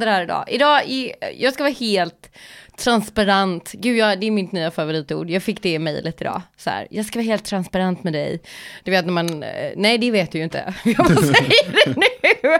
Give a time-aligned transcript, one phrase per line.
[0.00, 0.44] det här idag.
[0.48, 2.30] Idag, i, jag ska vara helt
[2.76, 3.72] transparent.
[3.72, 5.30] Gud, jag, det är mitt nya favoritord.
[5.30, 6.42] Jag fick det i mejlet idag.
[6.56, 8.40] Så här, jag ska vara helt transparent med dig.
[8.82, 10.74] Du vet när man, eh, nej det vet du ju inte.
[10.84, 12.58] Jag bara säger det nu.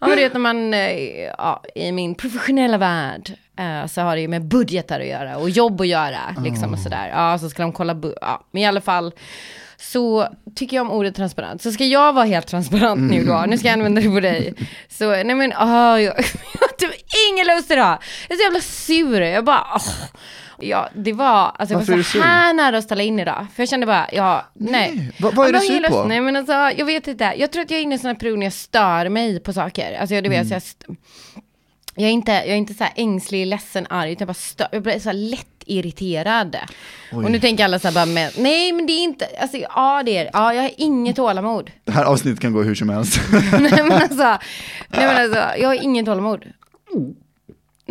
[0.00, 0.90] Ja, men du vet när man, eh,
[1.38, 5.50] ja, i min professionella värld, eh, så har det ju med budgetar att göra och
[5.50, 6.36] jobb att göra.
[6.44, 7.08] Liksom och sådär.
[7.08, 9.12] Ja, så ska de kolla, ja, men i alla fall
[9.80, 11.62] så tycker jag om ordet transparent.
[11.62, 14.54] Så ska jag vara helt transparent nu då, nu ska jag använda det på dig.
[14.88, 16.14] Så nej men, ah, jag,
[16.54, 16.90] jag har typ
[17.32, 17.98] ingen lust idag.
[18.28, 19.80] Jag är så jävla sur, jag bara, ah.
[20.60, 23.46] Ja, det var, alltså jag Varför var så här nära att ställa in idag.
[23.54, 25.12] För jag kände bara, ja, nej.
[25.18, 26.04] Vad- vad är du sur på?
[26.04, 27.34] Nej men alltså, jag vet inte.
[27.36, 29.40] Jag tror att jag är inne i en sån här period när jag stör mig
[29.40, 29.98] på saker.
[30.00, 30.62] Alltså jag, du vet, så jag,
[31.94, 34.68] jag är inte, jag är inte så här ängslig, ledsen, arg, utan jag bara stör,
[34.72, 36.56] jag blir så här lätt irriterad.
[37.12, 40.02] Och nu tänker alla så här bara, men, nej men det är inte, alltså ja
[40.06, 41.70] det är ja jag har inget tålamod.
[41.84, 43.20] Det här avsnittet kan gå hur som helst.
[43.60, 44.38] nej men alltså,
[44.88, 46.44] nej men alltså, jag har inget tålamod.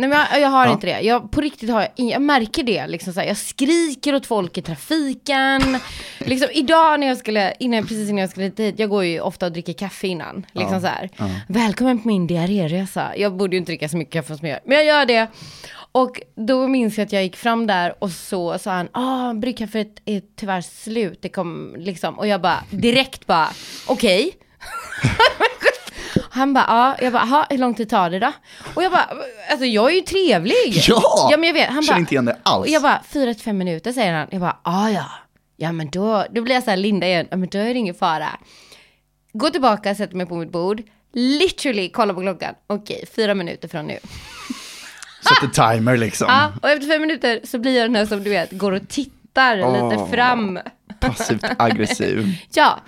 [0.00, 0.72] Nej men jag, jag har Ja.
[0.72, 1.00] inte det.
[1.00, 2.86] Jag, på riktigt har jag ing- jag märker det.
[2.86, 5.78] Liksom så här, jag skriker åt folk i trafiken.
[6.18, 9.46] Liksom, idag när jag skulle, innan, precis innan jag skulle hit, jag går ju ofta
[9.46, 10.46] och dricker kaffe innan.
[10.52, 10.80] Liksom Ja.
[10.80, 11.10] så här.
[11.48, 13.16] Välkommen på min diarréresa.
[13.16, 15.26] Jag borde ju inte dricka så mycket kaffe som jag gör, men jag gör det.
[15.92, 19.88] Och då minns jag att jag gick fram där och så sa han, ah, bryggkaffet
[20.04, 21.18] är tyvärr slut.
[21.22, 23.48] Det kom liksom, och jag bara direkt bara,
[23.86, 24.32] okej.
[26.30, 28.32] Han bara, ja, jag bara, "Jaha, hur lång tid tar det då?
[28.74, 29.08] Och jag bara,
[29.50, 30.82] alltså jag är ju trevlig.
[30.88, 31.28] Ja!
[31.30, 31.68] ja men jag vet.
[31.70, 32.62] Han Känner inte igen det alls.
[32.66, 34.28] och jag bara, fyra till fem minuter säger han.
[34.30, 35.04] Jag bara, ah, ja,
[35.56, 37.78] ja men då, då blir jag så här Linda igen, ja men då är det
[37.78, 38.28] ingen fara.
[39.32, 43.86] Gå tillbaka, sätter mig på mitt bord, literally kolla på klockan, okej, fyra minuter från
[43.86, 43.98] nu.
[45.20, 46.26] Sätter timer liksom.
[46.30, 48.88] Ja, och efter fem minuter så blir jag den här som du vet, går och
[48.88, 49.90] tittar Åh.
[49.90, 50.58] lite fram.
[51.00, 52.34] Passivt aggressiv.
[52.54, 52.78] Ja,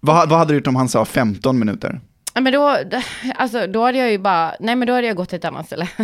[0.00, 2.00] Vad, vad hade du gjort om han sa 15 minuter?
[2.34, 2.78] Ja, men då,
[3.36, 5.66] alltså, då hade jag ju bara, nej men då hade jag gått till ett annat
[5.66, 5.88] ställe.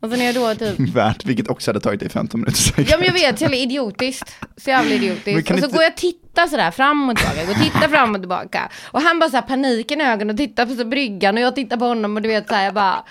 [0.00, 2.90] och så när jag då typ, Värt, vilket också hade tagit dig 15 minuter säkert.
[2.90, 4.36] ja men jag vet, så jävla idiotiskt.
[4.56, 5.50] Så jävla idiotiskt.
[5.50, 8.14] Och så inte- går jag och tittar sådär fram och tillbaka, går och tittar fram
[8.14, 8.70] och tillbaka.
[8.84, 11.76] Och han bara såhär paniken i ögonen och tittar på så bryggan och jag tittar
[11.76, 13.04] på honom och du vet såhär jag bara,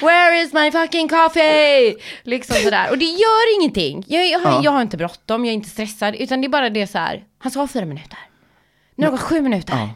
[0.00, 1.96] where is my fucking coffee?
[2.22, 2.90] Liksom sådär.
[2.90, 4.04] Och det gör ingenting.
[4.06, 4.60] Jag, jag, har, Ja.
[4.64, 7.24] jag har inte bråttom, jag är inte stressad, utan det är bara det så här.
[7.38, 8.18] han sa fyra minuter.
[8.94, 9.74] Nu har det gått sju minuter.
[9.76, 9.90] Ja.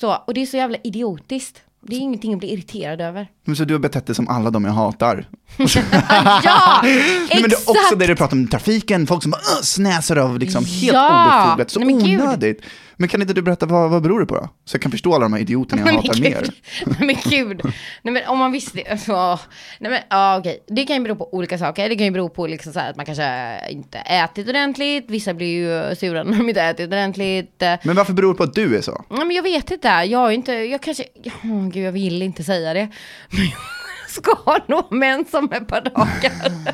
[0.00, 1.62] Så, och det är så jävla idiotiskt.
[1.86, 3.26] Det är ingenting att bli irriterad över.
[3.44, 5.26] Men så du har betett dig som alla de jag hatar.
[5.56, 7.68] ja, Nej, men det är exakt!
[7.68, 11.44] också det du pratar om trafiken, folk som bara snäsar av liksom helt Ja!
[11.44, 12.04] obefogat, så Nej, men
[12.40, 12.56] gud.
[13.02, 14.48] Men kan inte du berätta vad, vad beror det på då?
[14.64, 16.46] Så jag kan förstå alla de här idioterna jag Nej, hatar mer.
[16.86, 17.60] Nej men gud.
[18.02, 18.98] Nej men om man visste det.
[18.98, 19.38] Så,
[19.78, 20.64] nej men ja okej.
[20.66, 21.88] Det kan ju bero på olika saker.
[21.88, 25.04] Det kan ju bero på liksom så här att man kanske inte ätit ordentligt.
[25.08, 27.62] Vissa blir ju sura när de inte ätit ordentligt.
[27.82, 29.04] Men varför beror det på att du är så?
[29.10, 29.88] Ja, men jag vet inte.
[29.88, 31.04] Jag är inte, jag kanske,
[31.44, 32.88] oh, gud jag vill inte säga det.
[33.30, 33.81] Men jag
[34.12, 36.52] ska ha män som ett par dagar.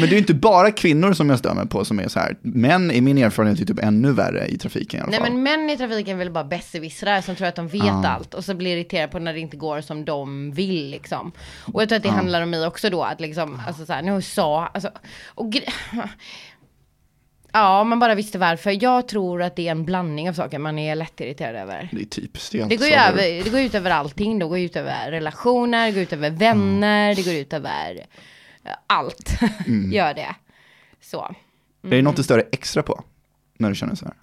[0.00, 2.36] det är ju inte bara kvinnor som jag stör mig på som är så här.
[2.42, 5.32] Män i min erfarenhet är typ ännu värre i trafiken i alla Nej fall.
[5.32, 8.08] men män i trafiken är väl bara besserwissrar som tror att de vet Ja.
[8.08, 11.32] allt och så blir irriterade på när det inte går som de vill liksom.
[11.72, 14.22] Och jag tror att det handlar om mig också då att liksom, alltså såhär, nu
[14.22, 14.90] sa, alltså,
[15.26, 15.52] och
[17.52, 18.82] Ja, om man bara visste varför.
[18.84, 21.88] Jag tror att det är en blandning av saker man är lätt irriterad över.
[21.92, 22.52] Det är typiskt.
[22.52, 24.38] Det, Det går, ju över, det går ut över allting.
[24.38, 28.06] Det går ut över relationer, det går ut över vänner, det går ut över
[28.64, 29.38] eh, allt.
[29.66, 29.92] Mm.
[29.92, 30.34] Gör det.
[31.00, 31.34] Så.
[31.82, 33.04] Är det något du stör dig extra på?
[33.58, 34.14] När du känner så här?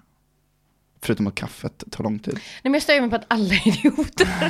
[1.02, 2.34] Förutom att kaffet tar lång tid.
[2.34, 4.26] Nej men jag stör mig på att alla är idioter.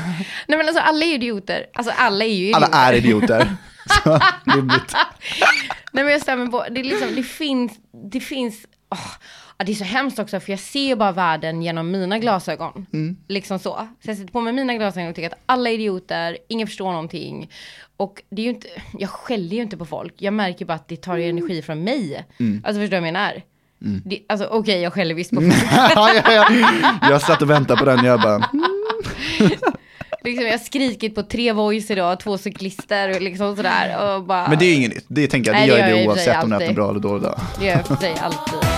[0.48, 1.66] Nej men alltså alla är idioter.
[1.74, 2.66] Alltså alla är ju idioter.
[2.72, 3.56] Alla är idioter.
[4.04, 4.10] Så.
[5.92, 7.72] Nej men jag stör mig på, det är liksom, det finns,
[8.12, 12.18] det finns, ja, det är så hemskt också för jag ser bara världen genom mina
[12.18, 12.86] glasögon.
[13.28, 13.88] Liksom så.
[14.02, 16.90] Så jag sätter på mig mina glasögon och tycker att alla är idioter, ingen förstår
[16.92, 17.50] någonting.
[17.96, 18.68] Och det är ju inte,
[18.98, 21.84] jag skäller ju inte på folk, jag märker bara att det tar ju energi från
[21.84, 22.26] mig.
[22.64, 23.42] Alltså förstår du vad jag menar?
[24.04, 25.54] Det, alltså okej jag skäller visst på folk.
[25.72, 26.48] ja, ja, ja.
[27.10, 28.38] Jag satt och väntade på den, jag bara,
[30.24, 34.14] liksom, jag har skrikit på tre voice idag, två cyklister och liksom sådär.
[34.16, 35.04] Och bara, men det är inget nytt.
[35.08, 36.60] Det tänker jag, det Nej, det gör gör ju det för sig oavsett om en
[36.60, 36.74] alltid.
[36.74, 37.40] bra eller dålig dag.
[37.60, 38.69] det gör jag för sig alltid.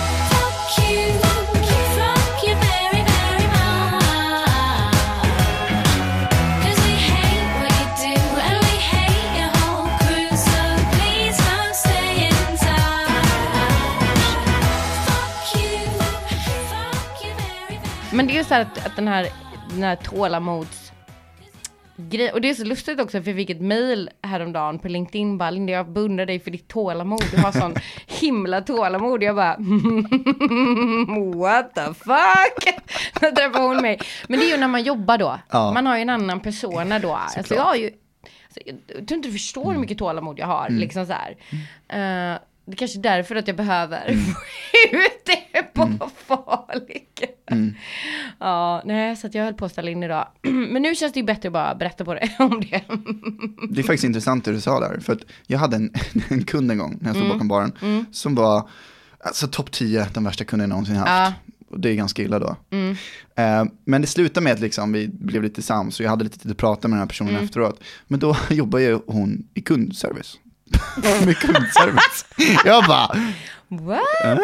[18.13, 19.27] Men det är ju så här att, att den här,
[19.69, 20.91] den här tålamods...
[22.33, 25.49] och det är så lustigt också för jag fick ett mail häromdagen på LinkedIn bara
[25.51, 27.75] Linda jag beundrar dig för ditt tålamod, du har sån
[28.07, 29.23] himla tålamod.
[29.23, 29.55] Jag bara
[31.35, 32.75] what the fuck?
[33.21, 33.99] Då träffade hon mig.
[34.27, 35.71] Men det är ju när man jobbar då, Ja.
[35.73, 37.13] man har ju en annan persona då.
[37.13, 37.85] Alltså jag har ju,
[38.45, 41.35] alltså, jag tror inte du förstår hur mycket tålamod jag har, liksom så här.
[42.33, 47.23] Eh, det är kanske är därför att jag behöver få ut det på folk.
[48.39, 50.27] Ja, nej, så att jag höll på att ställa in idag.
[50.41, 52.81] Men nu känns det ju bättre att bara berätta på det om det.
[53.69, 55.93] Det är faktiskt intressant det du sa där, för att jag hade en,
[56.29, 57.37] en kund en gång när jag stod Mm.
[57.37, 58.69] bakom baren, som var
[59.19, 61.09] alltså, topp 10, den värsta kunden jag någonsin haft.
[61.09, 61.21] Ja.
[61.25, 61.33] Mm.
[61.69, 62.55] Och det är ganska illa då.
[63.35, 66.39] Eh, men det slutade med att liksom, vi blev lite sams och jag hade lite
[66.39, 67.43] tid att prata med den här personen Mm.
[67.45, 67.79] efteråt.
[68.07, 70.39] Men då jobbar ju hon i kundservice.
[71.25, 72.25] med kundservice.
[72.65, 73.07] jag bara,
[73.67, 74.39] What?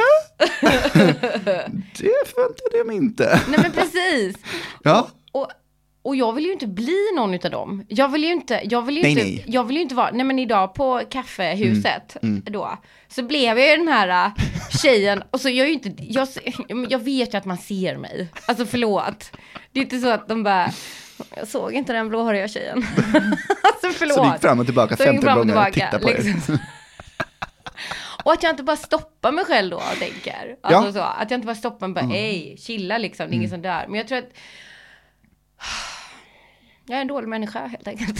[1.97, 3.41] det förväntade jag mig inte.
[3.47, 4.35] Nej men precis.
[4.83, 5.47] Ja, Och,
[6.01, 7.85] och jag vill ju inte bli någon utav dem.
[7.87, 9.43] Jag vill ju inte, jag vill ju Nej, inte, nej.
[9.47, 12.77] jag vill inte vara, nej men idag på kaffehuset Mm, då,
[13.07, 14.31] så blev jag ju den här äh,
[14.81, 16.27] tjejen, och så jag är ju inte, jag,
[16.89, 18.27] jag vet ju att man ser mig.
[18.45, 19.31] Alltså förlåt.
[19.71, 20.71] Det är inte så att de bara,
[21.35, 22.77] jag såg inte den blåhåriga tjejen.
[23.63, 24.15] alltså förlåt.
[24.15, 25.99] så du gick fram och tillbaka Så jag gick 15 fram och gånger och tittade
[25.99, 26.57] på liksom.
[28.23, 30.55] Och att jag inte bara stoppar mig själv då och tänker.
[30.61, 30.79] Alltså Ja.
[30.79, 30.93] Mm.
[30.93, 33.61] så, att jag inte bara stoppar mig bara, ej, chilla liksom, det är ingen som
[33.61, 33.85] dör.
[33.87, 34.29] Men jag tror att
[36.85, 38.17] jag är en dålig människa helt enkelt.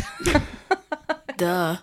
[1.37, 1.73] Duh.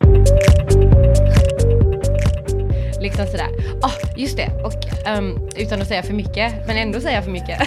[3.00, 3.48] liksom sådär.
[3.82, 4.50] Ah, just det.
[4.64, 7.58] Och ehm, utan att säga för mycket, men ändå säga för mycket.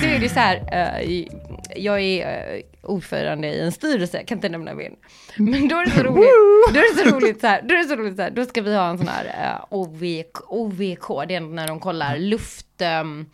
[0.00, 1.28] Så är det så här, eh, i-
[1.76, 4.92] jag är uh, ordförande i en styrelse, kan inte nämna min.
[5.36, 6.30] Men då är det så roligt,
[6.74, 8.44] då är det så roligt så här, då är det så roligt så här, då
[8.44, 12.66] ska vi ha en sån här uh, OVK, OVK, det är när de kollar luft,
[12.80, 13.26] ehm,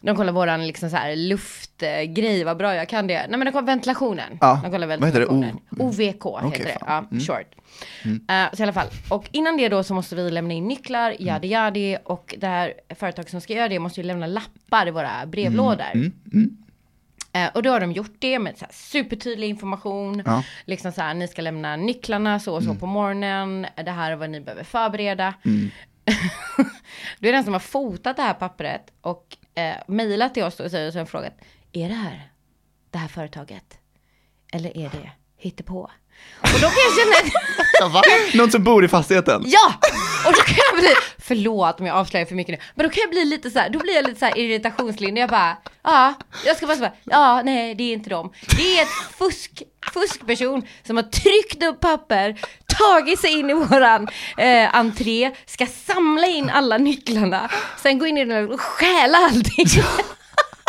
[0.00, 1.16] de kollar våran liksom så här
[1.82, 3.26] luftgrej, vad bra jag kan det.
[3.28, 4.38] Nej men de kollar ventilationen.
[4.40, 5.26] Ja, De kollar vad heter det?
[5.26, 5.60] O- ventilationen.
[5.78, 7.08] OVK Okej, heter det, fan.
[7.10, 7.54] ja, short.
[8.04, 11.14] Eh, så i alla fall, och innan det då så måste vi lämna in nycklar,
[11.22, 14.90] yadi yadi, och det här företaget som ska göra det måste ju lämna lappar i
[14.90, 15.84] våra brevlådor.
[17.32, 20.22] Eh, och då har de gjort det med så supertydlig information.
[20.26, 20.42] Ja.
[20.64, 23.66] Liksom så här, ni ska lämna nycklarna så och så på morgonen.
[23.84, 25.34] Det här är vad ni behöver förbereda.
[27.18, 30.70] då är den som har fotat det här pappret och eh, mejlat till oss och
[30.70, 31.32] säger och frågat.
[31.72, 32.30] Är det här
[32.90, 33.64] det här företaget?
[34.52, 35.90] Eller är det hittepå?
[36.40, 37.30] Och då kan jag känna?
[38.34, 39.42] Någon som bor i fastigheten?
[39.46, 39.74] Ja!
[40.26, 43.00] Och då kan jag bli, förlåt om jag avslöjar för mycket nu, men då kan
[43.00, 46.14] jag bli lite så här, då blir jag lite så här irritationslinje, jag bara, ja,
[46.46, 48.32] jag ska bara säga, ja, nej, det är inte dem.
[48.56, 49.62] Det är ett fusk,
[49.92, 52.40] fuskperson som har tryckt upp papper,
[52.78, 54.08] tagit sig in i våran
[54.38, 57.50] eh, entré, ska samla in alla nycklarna,
[57.82, 59.66] sen gå in i den och stjäla allting.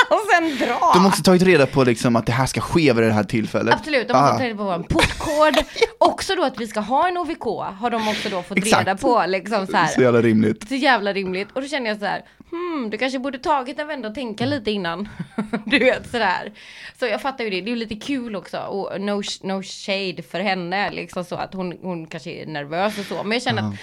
[0.10, 0.92] och sen dra.
[0.94, 3.74] De också tagit reda på liksom att det här ska ske vid det här tillfället.
[3.74, 4.32] Absolut, de har Ah.
[4.34, 5.66] fått reda på vår portkod.
[5.98, 7.44] Också då att vi ska ha en OVK
[7.80, 8.88] har de också då fått Exakt.
[8.88, 9.24] reda på.
[9.28, 9.88] Liksom så här.
[9.88, 10.68] Så jävla rimligt.
[10.68, 11.48] Så jävla rimligt.
[11.54, 12.22] Och då känner jag så här,
[12.52, 15.10] hmm, du kanske borde tagit en vända och tänka lite innan.
[15.66, 16.52] du vet sådär.
[17.00, 18.58] Så jag fattar ju det, det är ju lite kul också.
[18.58, 23.06] Och no, no shade för henne, liksom så att hon, hon kanske är nervös och
[23.06, 23.24] så.
[23.24, 23.74] Men jag känner att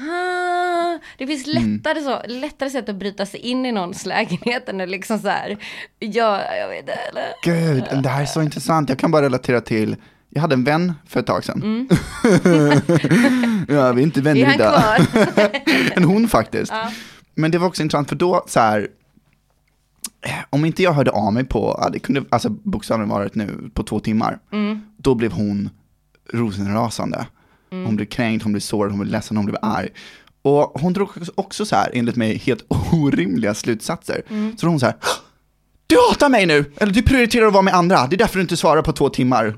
[0.00, 4.80] ah, det finns lättare, så, lättare sätt att bryta sig in i någons lägenhet än
[4.80, 5.56] att liksom så här,
[5.98, 6.92] ja, jag vet inte.
[6.92, 7.28] Eller?
[7.44, 8.88] Gud, det här är så intressant.
[8.88, 9.96] Jag kan bara relatera till,
[10.28, 11.88] jag hade en vän för ett tag sedan.
[13.68, 14.54] ja, vi är inte vänner Mm.
[14.54, 15.06] Idag.
[15.96, 16.72] en hon faktiskt.
[17.34, 18.88] Men det var också intressant för då så här,
[20.26, 23.70] eh, om inte jag hörde av mig på, ja, det kunde alltså bokstavligen varit nu
[23.74, 24.80] på två timmar, Mm.
[24.96, 25.70] då blev hon
[26.32, 27.26] rosenrasande.
[27.70, 29.88] Hon blev kränkt, hon blev sårad, hon blev ledsen, hon blev arg.
[30.42, 34.22] Och hon drog också så här, enligt mig, helt orimliga slutsatser.
[34.28, 34.56] Mm.
[34.58, 34.94] Så hon så här,
[35.86, 38.42] du hatar mig nu, eller du prioriterar att vara med andra, det är därför du
[38.42, 39.56] inte svarar på två timmar.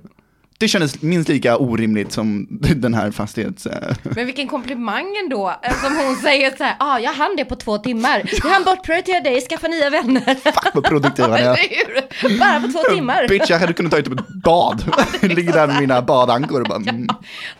[0.59, 2.47] Det kändes minst lika orimligt som
[2.77, 3.67] den här fastighets...
[3.67, 7.45] eh, Men vilken komplimang ändå, eh, som hon säger så här, ah, jag hann det
[7.45, 8.23] på två timmar.
[8.43, 10.35] Jag hann bortprioritera dig, skaffa nya vänner.
[10.35, 12.39] Fuck vad produktiv han är.
[12.39, 13.29] Bara på två timmar.
[13.29, 14.85] Bitch, jag hade kunnat ta ut ett bad.
[15.23, 17.07] Ligger där med mina badankor och bara, mm,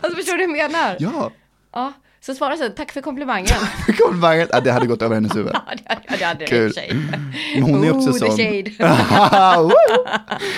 [0.01, 0.95] Alltså förstår du hur jag menar?
[0.99, 1.31] ja.
[1.73, 1.93] Ja,
[2.25, 3.47] så svara så, tack för komplimangen.
[3.97, 5.51] Komplimangen, ja, det hade gått över hennes huvud.
[5.67, 6.73] Ja, det ja, det hade Kul.
[7.53, 9.71] Men hon är också Oh, the sån.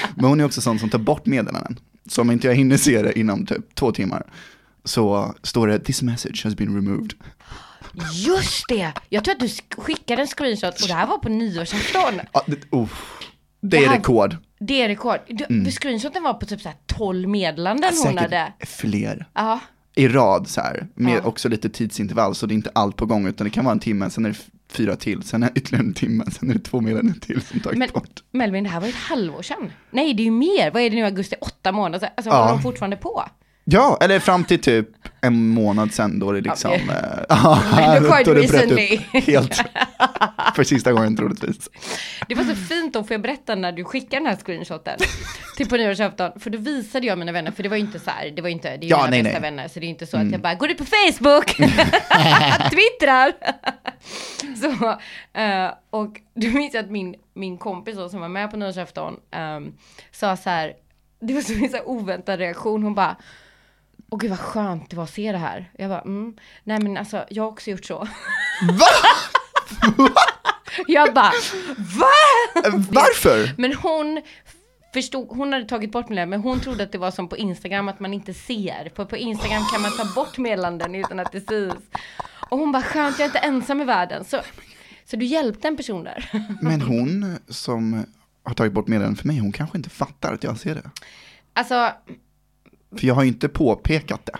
[0.16, 1.80] Men hon är också sån som tar bort meddelanden.
[2.10, 4.24] Så om inte jag hinner se det inom typ två timmar
[4.86, 7.14] så står det this message has been removed.
[8.14, 8.92] Just det!
[9.10, 12.22] Jag tror att du sk- skickade en screenshot och det här var på nyårsafton.
[12.34, 12.88] Ja, det, oh,
[13.62, 14.38] det är Det här- rekord.
[14.60, 15.20] Det är rekord.
[15.28, 18.54] Du, Screenshoten var på typ så här 12 meddelanden hon Säkert hade.
[18.66, 19.26] fler.
[19.34, 19.60] Ja.
[19.98, 21.28] I rad så här, med Ja.
[21.28, 23.80] också lite tidsintervall så det är inte allt på gång utan det kan vara en
[23.80, 24.38] timme, sen är det
[24.70, 27.60] fyra till, sen är det ytterligare en timme, sen är det två meddelanden till som
[27.60, 28.24] tagit Men bort.
[28.32, 29.72] Melvin, det här var ju ett halvår sedan.
[29.92, 30.72] Nej, det är ju mer.
[30.72, 31.36] Vad är det nu, augusti?
[31.42, 32.10] Åtta månader.
[32.18, 32.38] Alltså, Ja.
[32.42, 33.24] håller de fortfarande på?
[33.70, 34.88] Ja, eller fram till typ
[35.22, 36.80] en månad sen då det liksom, eh,
[37.30, 38.98] ja, Men quite då recently.
[39.14, 39.64] helt.
[40.56, 41.70] För sista gången troligtvis.
[42.28, 45.00] Det var så fint då, får jag berätta när du skickade den här screenshoten
[45.58, 46.40] till på nyårsafton.
[46.40, 48.50] För då visade jag mina vänner, för det var ju inte så här, det var
[48.50, 49.52] ju inte, det är Ja, mina nej, bästa nej.
[49.52, 51.46] vänner, så det är inte så att jag bara, går ut på Facebook,
[52.72, 53.32] twittrar.
[54.62, 54.90] så,
[55.40, 59.14] eh, och du minns att min, min kompis då, som var med på nyårsafton
[59.58, 59.74] um,
[60.12, 60.74] sa så här,
[61.22, 63.16] det var så en så här oväntad reaktion, hon bara,
[64.10, 65.72] Åh gud vad skönt det var att se det här.
[65.78, 67.98] Jag bara, mm, nej men alltså jag har också gjort så.
[67.98, 68.88] Va?
[70.88, 71.32] Jag bara,
[71.78, 72.08] va?
[72.92, 73.54] Varför?
[73.58, 74.22] Men hon
[74.94, 77.88] förstod, hon hade tagit bort meddelanden, men hon trodde att det var som på Instagram,
[77.88, 78.92] att man inte ser.
[78.96, 81.84] För på Instagram kan man ta bort meddelanden utan att det syns.
[82.50, 84.26] Och hon bara, skönt jag är inte ensam i världen.
[84.26, 84.42] Så,
[85.06, 86.30] så du hjälpte en person där.
[86.62, 88.06] Men hon som
[88.44, 90.90] har tagit bort meddelandet för mig, hon kanske inte fattar att jag ser det.
[91.54, 91.92] Alltså,
[92.96, 94.38] För jag har ju inte påpekat det.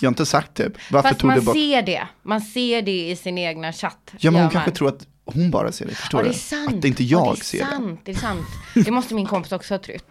[0.00, 1.54] Jag har inte sagt typ, varför fast tog man du bort?
[1.56, 2.08] ser det.
[2.22, 4.12] Man ser det i sin egna chatt.
[4.18, 6.78] Ja men hon kanske tror att hon bara ser det, förstår Ja, det är sant.
[6.78, 8.10] Att inte Ja, jag det är ser sant, det.
[8.12, 8.46] är sant.
[8.74, 10.04] Det måste min kompis också ha trott.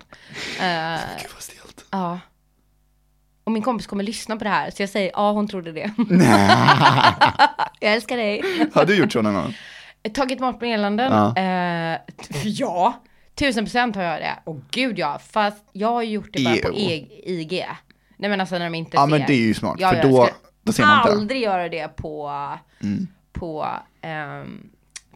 [0.60, 1.00] Det.
[1.22, 1.86] Gud vad stelt.
[1.92, 2.20] ja.
[3.44, 5.94] Och min kompis kommer lyssna på det här, så jag säger ja, hon trodde det.
[7.80, 8.42] jag älskar dig.
[8.74, 9.58] Har du gjort så någon gång?
[10.14, 11.12] Tagit bort meddelanden?
[11.12, 11.42] Ja.
[11.42, 11.98] Ja.
[12.24, 13.02] T- ja,
[13.40, 14.40] tusen procent har jag det.
[14.44, 17.66] Och gud ja, fast jag har gjort det bara på e- IG.
[18.18, 19.10] Nej men alltså när de inte Ja ser.
[19.12, 20.30] men det är ju smart, Ja, för då,
[20.64, 21.10] då ser man inte.
[21.10, 21.20] Mm.
[21.22, 22.32] Aldrig göra det på,
[23.32, 23.68] på,
[24.02, 24.70] ehm,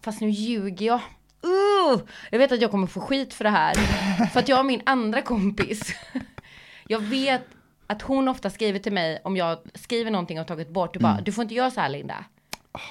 [0.03, 0.99] fast nu ljuger jag.
[1.45, 2.01] Uh,
[2.31, 3.73] jag vet att jag kommer få skit för det här.
[4.33, 5.95] för att jag och min andra kompis,
[6.87, 7.41] jag vet
[7.87, 11.11] att hon ofta skriver till mig om jag skriver någonting och tagit bort, du bara,
[11.11, 11.23] Mm.
[11.23, 12.25] du får inte göra så här Linda.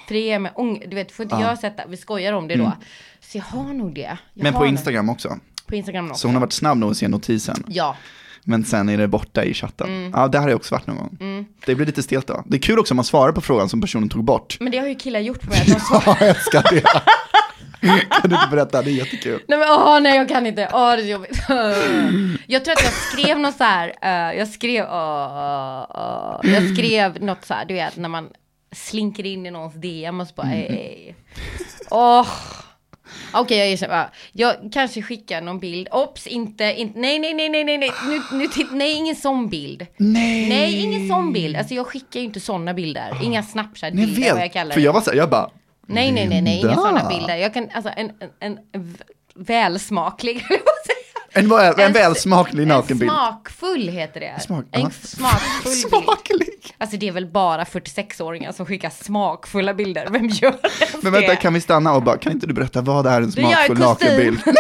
[0.07, 1.41] För det ger mig ång- du vet, får inte Ja.
[1.43, 2.73] göra sätta, vi skojar om det då.
[3.21, 4.01] Så jag har nog det.
[4.01, 4.19] Jag Mm.
[4.35, 5.39] Men på nog- Instagram också.
[5.67, 6.21] På Instagram också.
[6.21, 7.65] Så hon har varit snabb nog att se notisen.
[7.69, 7.97] Ja,
[8.45, 9.87] Men sen är det borta i chatten.
[9.89, 10.13] Mm.
[10.17, 11.47] Ja, det har jag också varit någon gång.
[11.67, 12.43] Det blir lite stelt då.
[12.47, 14.57] Det är kul också om man svarar på frågan som personen tog bort.
[14.61, 15.61] men det har ju killar gjort på mig.
[15.61, 16.03] Att de svarar.
[16.07, 16.81] Ja, jag älskar det.
[18.21, 18.83] kan du inte berätta?
[18.83, 19.43] Det är jättekul.
[19.49, 21.39] Nej men åh nej jag kan inte, åh det är jobbigt.
[22.47, 26.41] Jag tror att jag skrev något så här, eh, jag skrev, åh, åh.
[26.43, 28.29] jag skrev något så här, du vet när man
[28.73, 31.15] slinker in i någons DM och så bara, hej.
[31.91, 32.29] Åh.
[33.35, 34.11] Okej jag erkänner, ja.
[34.33, 38.39] jag kanske skickar någon bild, ops inte, inte nej nej nej nej nej nej, nu,
[38.39, 39.87] nu nej ingen sån bild.
[39.97, 40.49] Nej.
[40.49, 44.43] Nej ingen sån bild, alltså jag skickar ju inte såna bilder, inga Ni snapchat-bilder vad
[44.43, 44.85] jag kallar För det.
[44.85, 45.51] jag var så här, jag bara,
[45.87, 47.37] Nej, nej, nej, nej, inga sådana bilder.
[47.37, 48.97] Jag kan, alltså en, en, en
[49.35, 50.45] välsmaklig,
[51.33, 53.11] en, en En- välsmaklig En nakenbild.
[53.11, 54.35] smakfull heter det.
[54.41, 56.05] Smak- en smakfull bild.
[56.05, 56.75] Smaklig.
[56.79, 60.09] Alltså det är väl bara 46-åringar som skickar smakfulla bilder.
[60.11, 60.49] Vem gör
[60.81, 61.37] ens Men vänta, det?
[61.37, 64.41] kan vi stanna och bara, kan inte du berätta vad är en en smakfull nakenbild?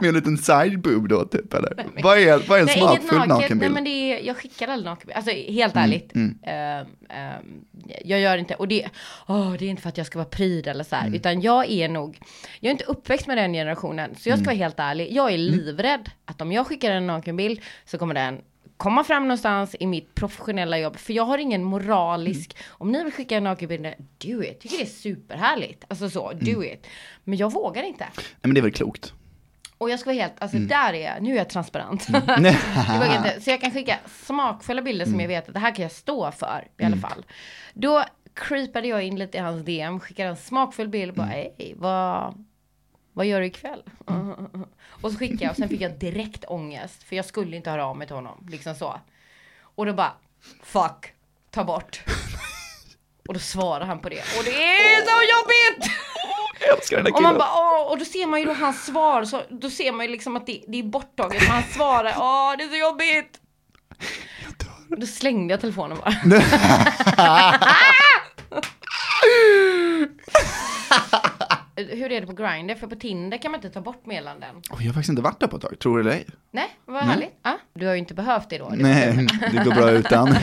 [0.00, 1.86] Med en liten side boob då typ eller?
[2.02, 3.28] Vad är, vad är en Nej, smakfull naket.
[3.28, 3.74] Nej, nakenbild?
[3.74, 5.16] men det är, jag skickar aldrig nakenbild.
[5.16, 6.12] Alltså helt Mm, ärligt.
[6.16, 7.64] Ehm, ehm,
[8.04, 8.88] jag gör inte, och det,
[9.26, 11.14] åh, det är inte för att jag ska vara pryd eller så här, Mm.
[11.14, 12.18] utan jag är nog,
[12.60, 14.44] jag är inte uppväxt med den generationen, så jag Mm.
[14.44, 18.14] ska vara helt ärlig, jag är livrädd att om jag skickar en nakenbild så kommer
[18.14, 18.40] den
[18.76, 22.64] komma fram någonstans i mitt professionella jobb, för jag har ingen moralisk, Mm.
[22.70, 23.86] om ni vill skicka en nakenbild,
[24.18, 26.62] do it, tycker det är superhärligt, alltså så, do Mm.
[26.62, 26.86] it.
[27.24, 28.04] Men jag vågar inte.
[28.14, 29.12] Nej men det är väl klokt.
[29.78, 30.68] Och jag ska vara helt, alltså Mm.
[30.68, 32.06] där är jag, nu är jag transparent.
[32.38, 32.58] Nej.
[32.88, 33.40] Jag inte.
[33.40, 36.32] Så jag kan skicka smakfulla bilder som jag vet att det här kan jag stå
[36.32, 37.26] för i alla fall.
[37.74, 38.04] Då
[38.34, 42.44] creepade jag in lite i hans DM, skickade en smakfull bild, bara hej, vad,
[43.12, 43.82] vad gör du ikväll?
[45.02, 47.86] Och så skickade jag och sen fick jag direkt ångest, för jag skulle inte höra
[47.86, 49.00] av mig till honom, liksom så.
[49.60, 50.12] Och då bara,
[50.62, 51.12] fuck,
[51.50, 52.02] ta bort.
[53.28, 55.92] Och då svarar han på det, och det är så jobbigt!
[56.60, 57.38] Jag älskar den där Och man killen.
[57.38, 60.12] bara, åh, och då ser man ju då hans svar, så, då ser man ju
[60.12, 63.40] liksom att det, det är borttaget, men han svarar, åh det är så jobbigt.
[65.00, 66.14] Då slängde jag telefonen bara.
[71.76, 72.74] Hur är det på Grindr?
[72.74, 74.56] För på Tinder kan man inte ta bort meddelanden.
[74.56, 76.26] Oj, jag har faktiskt inte varit där på ett tag, tror du eller ej?
[76.50, 77.34] Nej, vad härligt.
[77.42, 78.72] Ja, du har ju inte behövt det då.
[78.76, 80.28] Nej, det går bra utan.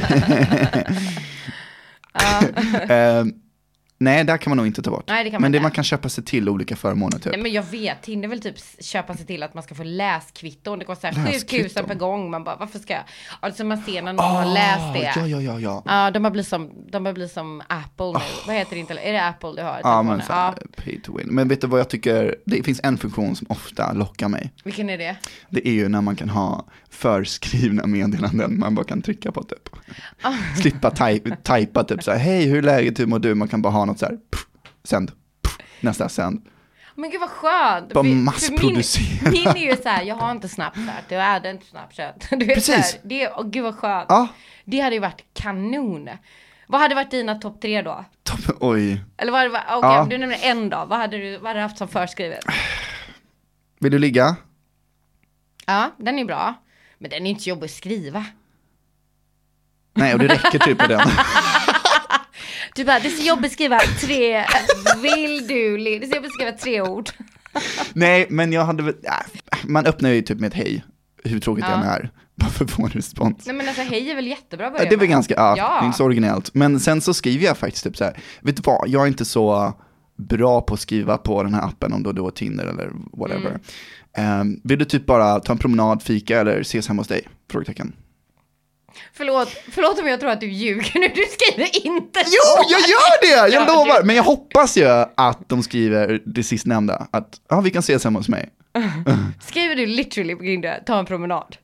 [2.90, 3.34] Ehm,
[3.98, 5.04] Nej, där kan man nog inte ta bort.
[5.08, 5.64] Nej, det kan man men det inte.
[5.64, 7.32] man kan köpa sig till olika förmåner typ.
[7.32, 10.80] Nej men jag vet, Tinder vill typ köpa sig till att man ska få läskvitton.
[10.80, 11.86] Det kostar 7000 Läskvitton?
[11.86, 12.32] per gång.
[12.32, 13.04] Man bara, varför ska jag?
[13.40, 15.22] Alltså man ser när någon har läst det.
[15.22, 15.84] Ah, Ja, ja, ja, ja.
[15.86, 18.20] Ja, de har blivit som, de har blivit som Apple nu.
[18.48, 18.94] Vad heter det inte?
[18.94, 19.80] Är det Apple du har?
[19.84, 21.28] Ja, men så här, pay to win.
[21.32, 24.54] Men vet du vad jag tycker, det finns en funktion som ofta lockar mig.
[24.64, 25.16] Vilken är det?
[25.50, 29.70] Det är ju när man kan ha förskrivna meddelanden man bara kan trycka på typ.
[30.22, 30.34] Ah.
[30.62, 33.36] Slippa taj- tajpa typ så här, hej hur är läget, hur mår du?
[33.36, 34.46] Man kan bara ha något så här, pff,
[34.84, 35.12] sänd,
[35.42, 36.46] pff, nästa sänd.
[36.96, 37.94] Men gud vad skönt.
[37.94, 39.32] Bara massproducera.
[39.32, 42.28] Min, min är ju så här, jag har inte Snapchat, jag hade inte Snapchat.
[42.30, 42.76] Du vet, Precis.
[42.76, 44.06] Här, det, åh, gud vad skönt.
[44.10, 44.28] Ja,
[44.66, 46.10] Det hade ju varit kanon.
[46.68, 48.06] Vad hade varit dina topp tre då?
[48.24, 49.02] toppen, oj.
[49.18, 50.02] Eller vad okej Ja.
[50.02, 52.40] om du nämner en då, vad hade du, vad hade du haft som förskrivet?
[53.80, 54.36] Vill du ligga?
[55.66, 56.54] Ja, den är bra.
[56.98, 58.26] Men den är inte jobbig att skriva.
[59.96, 61.10] Nej, och det räcker typ med den.
[62.76, 64.46] Du bara, det är så jobbigt att skriva tre,
[65.02, 67.10] vill du, det är så jobbigt att skriva tre ord.
[67.94, 70.86] Nej, men jag hade väl, äh, man öppnar ju typ med ett hej,
[71.24, 71.72] hur tråkigt Ja.
[71.78, 73.46] det än är, bara för att få en respons.
[73.46, 75.56] Nej men alltså hej är väl jättebra att Ja, börja det är väl ganska, ja,
[75.58, 75.86] Ja.
[75.86, 76.54] inte så originellt.
[76.54, 79.26] Men sen så skriver jag faktiskt typ så här, vet du vad, jag är inte
[79.26, 79.74] så
[80.18, 83.50] bra på att skriva på den här appen, om då då Tinder eller whatever.
[83.50, 83.62] Mm.
[84.42, 87.28] Ehm, vill du typ bara ta en promenad, fika eller ses hemma hos dig?
[87.52, 87.94] Frågetecken.
[89.14, 92.32] Förlåt, förlåt om jag tror att du ljuger nu, du skriver inte så.
[92.32, 93.54] Jo, jag gör det!
[93.56, 94.00] Jag Ja, lovar!
[94.02, 94.86] du- Men jag hoppas ju
[95.18, 98.50] att de skriver det sistnämnda, att ja, vi kan ses hemma hos mig.
[99.42, 101.56] Skriver du literally på Grindr, ta en promenad?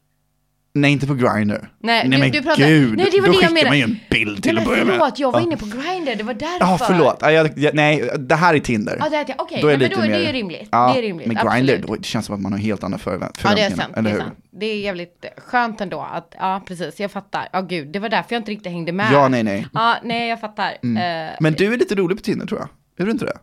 [0.74, 1.32] Nej, inte på Grindr.
[1.34, 3.70] Nej, Nej du- men du pratar- gud, Nej, det var då det jag skickar menade.
[3.70, 4.94] man ju en bild till Nej att börja med.
[4.94, 6.58] förlåt, jag var inne på Grindr, det var därför.
[6.66, 7.18] Ja, förlåt.
[7.22, 8.98] Ja, jag, jag, nej, det här är Tinder.
[9.00, 9.36] Ja, det är.
[9.38, 10.68] Okej, Då är nej, men då är det mer- ju rimligt.
[10.72, 11.88] Ja, det är rimligt, Men Grindr, absolut.
[11.88, 13.84] då, det känns som att man har helt andra förvä- Ja, det är förväntningar.
[13.84, 13.98] sant.
[13.98, 14.20] eller det, är hur?
[14.22, 14.38] sant.
[14.52, 17.48] det är jävligt skönt ändå att, ja precis, jag fattar.
[17.54, 19.14] Ja gud, det var därför jag inte riktigt hängde med.
[19.14, 19.68] Ja, nej, nej.
[19.74, 20.70] Ja, nej jag fattar.
[20.72, 22.70] Eh, Men du är lite rolig på Tinder tror jag.
[22.98, 23.38] Är du inte det?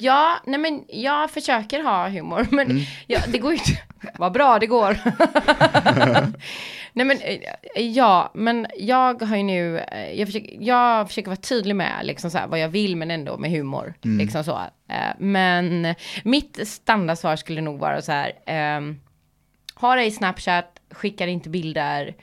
[0.00, 2.82] Ja, nej men jag försöker ha humor, men Mm.
[3.06, 3.82] ja, det går ju inte.
[4.18, 4.98] Vad bra det går.
[6.92, 7.18] nej men,
[7.94, 12.30] ja, men jag har ju nu, eh, jag försöker, jag försöker vara tydlig med liksom
[12.30, 13.94] så här, vad jag vill, men ändå med humor.
[14.04, 14.18] Mm.
[14.18, 14.60] Liksom så.
[14.88, 19.00] Eh, Men mitt standardsvar skulle nog vara så här, ehm,
[19.74, 22.14] ha dig i Snapchat, skickar inte bilder,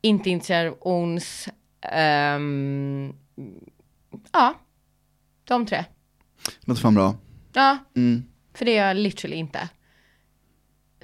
[0.00, 1.48] inte intresserad av ons.
[1.92, 3.12] ehm,
[4.32, 4.54] ja,
[5.44, 5.84] de tre.
[6.60, 7.14] Låter fan bra.
[7.52, 8.22] Ja, Mm.
[8.54, 9.68] för det är jag literally inte.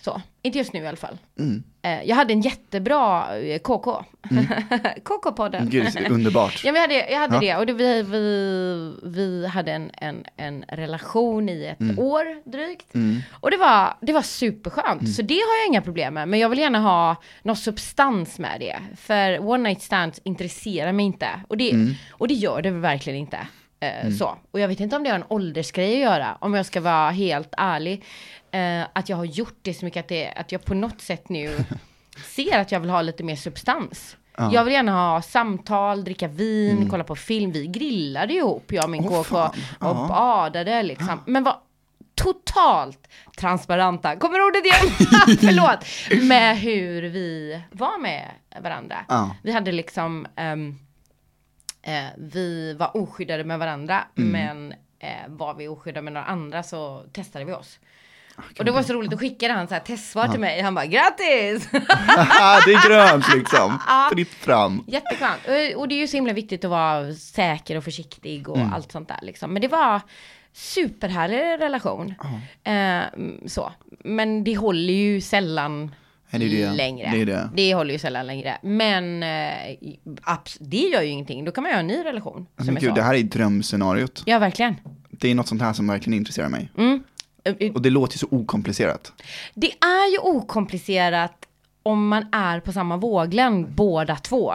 [0.00, 1.18] Så, inte just nu i alla fall.
[1.38, 1.62] Mm.
[1.82, 4.04] Eh, Jag hade en jättebra eh, KK.
[5.04, 5.66] KK-podden.
[5.70, 6.64] Gud, underbart.
[6.64, 7.40] Ja, men jag hade, jag hade Ja.
[7.40, 12.94] det och det, vi, vi, vi hade en, en, en relation i ett år drygt.
[12.94, 13.20] Mm.
[13.40, 16.28] Och det var, det var superskönt, så det har jag inga problem med.
[16.28, 18.76] Men jag vill gärna ha någon substans med det.
[18.96, 21.28] För one night stands intresserar mig inte.
[21.48, 21.94] Och det, Mm.
[22.10, 23.38] och det gör det verkligen inte.
[23.80, 24.38] Eh, Så.
[24.50, 27.10] Och jag vet inte om det har en åldersgrej att göra, om jag ska vara
[27.10, 28.04] helt ärlig.
[28.50, 31.28] Eh, att jag har gjort det så mycket att, det, att jag på något sätt
[31.28, 31.64] nu
[32.24, 34.16] ser att jag vill ha lite mer substans.
[34.36, 34.50] Ja.
[34.52, 37.52] Jag vill gärna ha samtal, dricka vin, kolla på film.
[37.52, 39.12] Vi grillade ihop, jag och min Mm.
[39.12, 39.28] Åh, KK.
[39.28, 39.50] fan.
[39.78, 40.06] Och Ja.
[40.08, 41.20] badade liksom.
[41.26, 41.56] Men var
[42.14, 44.94] totalt transparenta, kommer ordet igen?
[45.40, 45.84] Förlåt.
[46.28, 48.24] Med hur vi var med
[48.62, 48.96] varandra.
[49.08, 49.36] Ja.
[49.42, 50.78] Vi hade liksom, ehm,
[51.88, 54.30] eh, vi var oskyddade med varandra, Mm.
[54.30, 57.78] men eh, var vi oskyddade med några andra så testade vi oss.
[58.58, 60.86] Och det var så roligt, då skickade han så här testsvar till mig, han bara
[60.86, 61.68] grattis!
[61.72, 63.78] Det är grönt liksom.
[64.12, 64.84] Fritt fram.
[64.86, 65.40] Jätteskönt.
[65.48, 68.72] Och- Och det är ju så himla viktigt att vara säker och försiktig och Mm.
[68.72, 69.52] allt sånt där liksom.
[69.52, 70.00] Men det var
[70.52, 72.14] superhärlig relation.
[72.64, 73.02] Eh,
[73.46, 73.72] så.
[74.04, 75.94] Men det håller ju sällan
[76.30, 76.72] Det är det.
[76.72, 77.10] längre.
[77.12, 77.74] Det är det.
[77.74, 78.58] håller ju sällan längre.
[78.62, 79.28] Men eh,
[80.22, 81.44] abs- det gör ju ingenting.
[81.44, 82.46] Då kan man göra en ny relation.
[82.56, 84.22] Men gud, det här är drömscenariot.
[84.26, 84.74] Ja, verkligen.
[85.10, 86.70] Det är något sånt här som verkligen intresserar mig.
[86.78, 87.02] Mm.
[87.74, 89.12] Och det låter ju så okomplicerat.
[89.54, 91.44] Det är ju okomplicerat
[91.82, 94.54] om man är på samma våglängd båda två.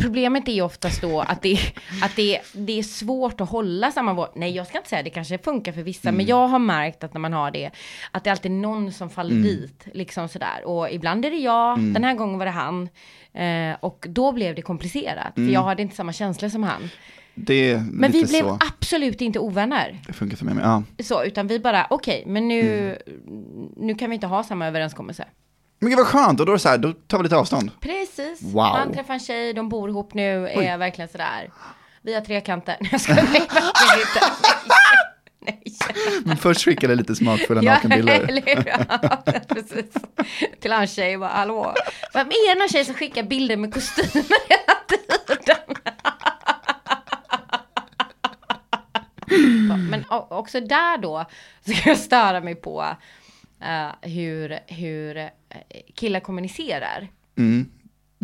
[0.00, 1.58] Problemet är ju oftast då att, det,
[2.02, 4.26] att det, det är svårt att hålla samma våg.
[4.34, 7.14] Nej, jag ska inte säga det kanske funkar för vissa, men jag har märkt att
[7.14, 7.70] när man har det,
[8.10, 10.64] att det är alltid någon som faller dit, liksom sådär.
[10.64, 12.88] Och ibland är det jag, den här gången var det han.
[13.32, 16.90] Eh, och då blev det komplicerat, för jag hade inte samma känslor som han.
[17.48, 18.58] Är Men vi blev så.
[18.68, 20.00] absolut inte ovänner.
[20.06, 20.64] Det funkar för mig med.
[20.64, 20.82] Ja.
[21.04, 22.96] Så, utan vi bara, okej, men nu,
[23.76, 25.24] nu kan vi inte ha samma överenskommelse.
[25.82, 27.70] Men gud vad skönt, och då är det så här, då tar vi lite avstånd.
[27.80, 28.42] Precis.
[28.42, 28.64] Wow.
[28.64, 31.50] Han träffar en tjej, de bor ihop nu, är verkligen sådär.
[32.02, 32.76] Vi har trekanter.
[32.80, 33.22] Nej, jag skojar.
[33.22, 34.20] Nej, verkligen inte.
[34.66, 34.76] Nej.
[35.64, 36.22] Nej.
[36.24, 38.42] Men först skickade lite smakfulla nakenbilder.
[38.66, 39.94] Ja, precis.
[40.60, 41.74] Till hans tjej, bara hallå.
[42.14, 45.76] Vem är den här tjej som skickar bilder med kostymer hela tiden?
[49.90, 51.24] Men också där då
[51.66, 52.86] så kan jag störa mig på
[53.62, 55.30] eh, hur, hur eh,
[55.94, 57.08] killar kommunicerar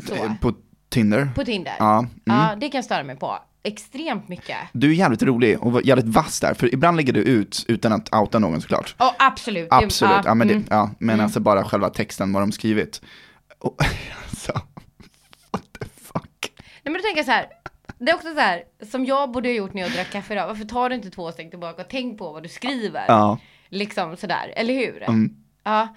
[0.07, 0.55] så, På
[0.89, 1.29] Tinder.
[1.35, 1.75] på Tinder.
[1.79, 2.11] Ja, mm.
[2.25, 3.39] Ja, det kan jag störa mig på.
[3.63, 4.57] Extremt mycket.
[4.73, 8.15] Du är jävligt rolig och jävligt vass där, för ibland lägger du ut utan att
[8.15, 8.95] outa någon såklart.
[8.99, 9.69] Oh, absolut.
[9.71, 10.67] Absolut, ja, men, det, mm.
[10.71, 13.03] ja, men alltså bara själva texten, vad de skrivit.
[13.59, 13.83] Och,
[14.29, 14.53] alltså,
[15.51, 16.53] what the fuck.
[16.83, 17.47] Nej men då tänker jag så här.
[17.99, 20.47] Det är också så här, som jag borde ha gjort när jag drack kaffe idag.
[20.47, 23.05] Varför tar du inte två steg tillbaka och tänk på vad du skriver?
[23.09, 25.03] Ja, Liksom sådär, eller hur?
[25.03, 25.37] Mm.
[25.65, 25.89] Ja.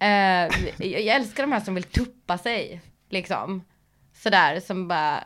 [0.00, 3.64] Eh, jag, älskar de här som vill tuppa sig, liksom.
[4.14, 5.24] Sådär, som bara,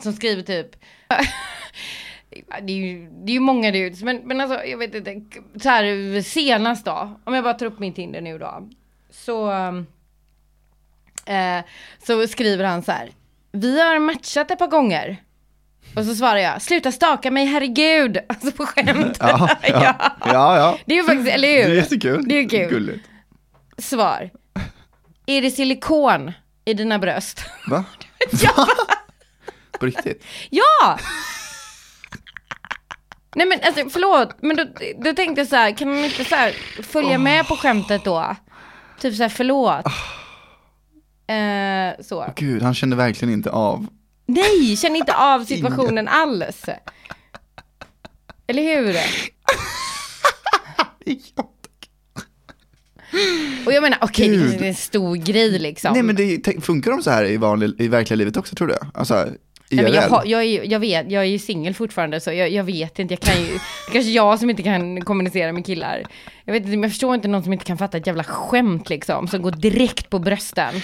[0.00, 0.76] som skriver typ,
[2.62, 5.22] det är ju, det är ju många dudes, men, men alltså jag vet inte,
[5.62, 8.68] så här senast då, om jag bara tar upp min Tinder nu då,
[9.10, 9.50] så,
[11.26, 11.64] eh,
[12.06, 13.10] så skriver han så här,
[13.52, 15.16] vi har matchat ett par gånger.
[15.96, 18.18] Och så svarar jag, sluta staka mig, herregud!
[18.28, 19.16] Alltså på skämt.
[19.20, 20.56] ja, ja, ja.
[20.56, 20.78] ja.
[20.86, 21.74] Det är ju faktiskt, eller Det är hur?
[21.74, 22.24] jättekul.
[22.28, 22.68] Det är kul.
[22.70, 23.04] Gulligt.
[23.78, 24.30] Svar.
[25.26, 26.32] Är det silikon
[26.64, 27.44] i dina bröst?
[27.66, 27.84] Va?
[28.56, 28.66] Va?
[29.80, 30.24] På riktigt?
[30.50, 30.98] ja!
[33.34, 34.64] Nej men alltså förlåt, men då,
[35.04, 38.36] då tänkte jag så här, kan man inte så här följa med på skämtet då?
[39.00, 39.86] Typ så här, förlåt.
[41.26, 42.32] Eh, så.
[42.36, 43.86] Gud, han kände verkligen inte av.
[44.28, 46.64] Nej, känner inte av situationen alls.
[48.46, 48.96] Eller hur?
[53.66, 54.48] Och jag menar, okej, det Gud.
[54.48, 55.92] kanske är en stor grej liksom.
[55.92, 58.76] Nej men det, funkar de så här i, vanlig, i verkliga livet också tror du?
[58.94, 59.14] Alltså,
[59.70, 62.50] Nej, men jag, har, jag, är, jag vet, jag är ju singel fortfarande så jag,
[62.50, 66.02] jag vet inte, jag kan ju, det kanske jag som inte kan kommunicera med killar.
[66.44, 69.28] Jag vet inte, jag förstår inte någon som inte kan fatta ett jävla skämt liksom,
[69.28, 70.74] som går direkt på brösten.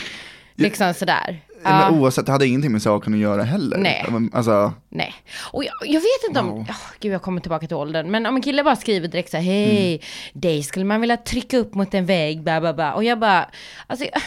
[0.54, 1.43] Liksom sådär.
[1.64, 1.70] Ja.
[1.82, 3.76] Ja, Men oavsett, det hade ingenting med saken att göra heller.
[3.78, 4.06] Nej.
[4.32, 5.14] Alltså, nej.
[5.52, 6.66] Och jag, jag vet inte om, Wow.
[6.68, 9.36] åh, gud jag kommer tillbaka till åldern, men om en kille bara skriver direkt så
[9.36, 10.00] här, hej, Mm.
[10.40, 12.94] dig skulle man vilja trycka upp mot en vägg, bla bla bla.
[12.94, 13.48] Och jag bara,
[13.86, 14.22] alltså, jag,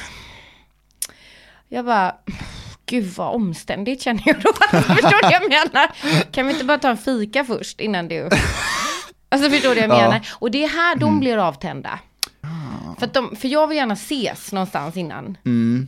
[1.70, 2.16] jag bara,
[2.86, 4.50] gud vad omständigt känner jag då.
[4.72, 5.88] Alltså, förstår du vad jag menar?
[6.32, 8.30] Kan vi inte bara ta en fika först innan du...
[9.30, 10.00] Alltså förstår du vad jag Ja.
[10.00, 10.10] Mm.
[10.10, 10.28] menar?
[10.34, 12.00] Och det är här de blir avtända.
[13.00, 15.38] För, att de, för jag vill gärna ses någonstans innan.
[15.46, 15.88] mm,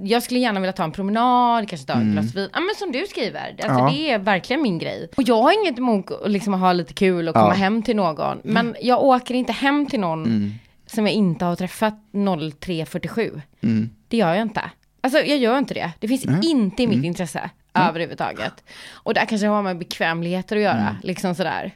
[0.00, 2.48] Jag skulle gärna vilja ta en promenad, kanske ta ett glas vin.
[2.52, 3.90] Ja men som du skriver, alltså Ja.
[3.90, 5.08] det är verkligen min grej.
[5.16, 7.50] Och jag har inget emot att liksom ha lite kul och komma Ja.
[7.54, 7.60] Mm.
[7.62, 8.40] hem till någon.
[8.44, 10.54] Men jag åker inte hem till någon
[10.86, 13.40] som jag inte har träffat 03.47.
[13.62, 13.90] mm.
[14.08, 14.70] Det gör jag inte.
[15.00, 15.90] Alltså jag gör inte det.
[16.00, 18.64] Det finns inte i mitt intresse överhuvudtaget.
[18.92, 21.72] Och där kanske har med bekvämligheter att göra, liksom sådär.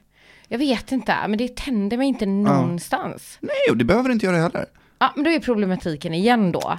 [0.49, 3.38] Jag vet inte, men det tänder mig inte någonstans.
[3.40, 4.66] nej, och det behöver det inte göra heller.
[4.99, 6.79] Ja, men då är problematiken igen då.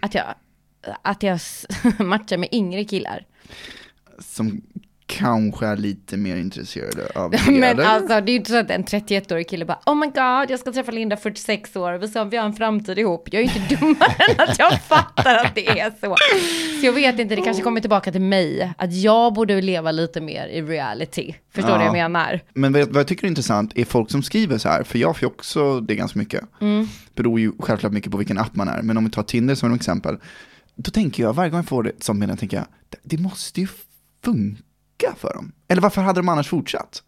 [0.00, 0.24] Att jag,
[1.02, 1.38] att jag
[1.98, 3.24] matchar med yngre killar.
[4.18, 4.62] Som
[5.08, 7.40] kanske är lite mer intresserade av det.
[7.50, 10.50] Men alltså det är ju inte så att en 31-årig kille bara Oh my god,
[10.50, 13.28] jag ska träffa Linda 46 år, vi sa vi har en framtid ihop.
[13.32, 16.16] Jag är ju inte dummare än att jag fattar att det är så.
[16.80, 18.72] Så jag vet inte, det kanske kommer tillbaka till mig.
[18.78, 21.34] Att jag borde leva lite mer i reality.
[21.54, 21.90] Förstår du Ja.
[21.90, 22.40] vad jag menar?
[22.54, 25.16] Men vad vad jag tycker är intressant är folk som skriver så här, för jag
[25.16, 26.44] får ju också det ganska mycket.
[26.60, 26.88] Mm.
[27.14, 29.72] Beror ju självklart mycket på vilken app man är, men om vi tar Tinder som
[29.72, 30.18] ett exempel,
[30.76, 32.66] då tänker jag, varje gång jag får det som meddelande, tänker jag,
[33.02, 33.68] det, måste ju
[34.24, 35.52] funka för dem.
[35.68, 37.02] Eller varför hade de annars fortsatt?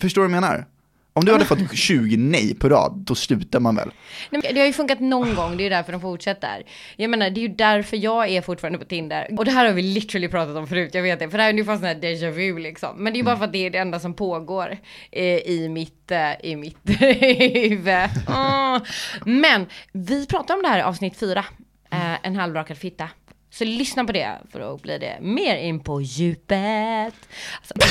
[0.00, 0.66] Förstår du vad jag menar?
[1.12, 3.90] Om du hade fått 20 nej på rad, då slutar man väl?
[4.30, 6.62] Nej, Det har ju funkat någon gång, det är ju därför de fortsätter.
[6.96, 9.34] Jag menar, det är ju därför jag är fortfarande på Tinder.
[9.38, 11.30] Och det här har vi literally pratat om förut, jag vet det.
[11.30, 12.96] För det här är ju fan sån här déjà vu liksom.
[12.96, 14.78] Men det är ju bara för att det är det enda som pågår
[15.12, 18.08] eh, i mitt, eh, i mitt huvud.
[18.28, 18.78] Åh.
[19.24, 21.44] Men vi pratar om det här i avsnitt fyra,
[21.90, 23.08] eh, en halvrakad fitta.
[23.50, 27.14] Så lyssna på det, för då blir det mer in på djupet.
[27.58, 27.74] Alltså,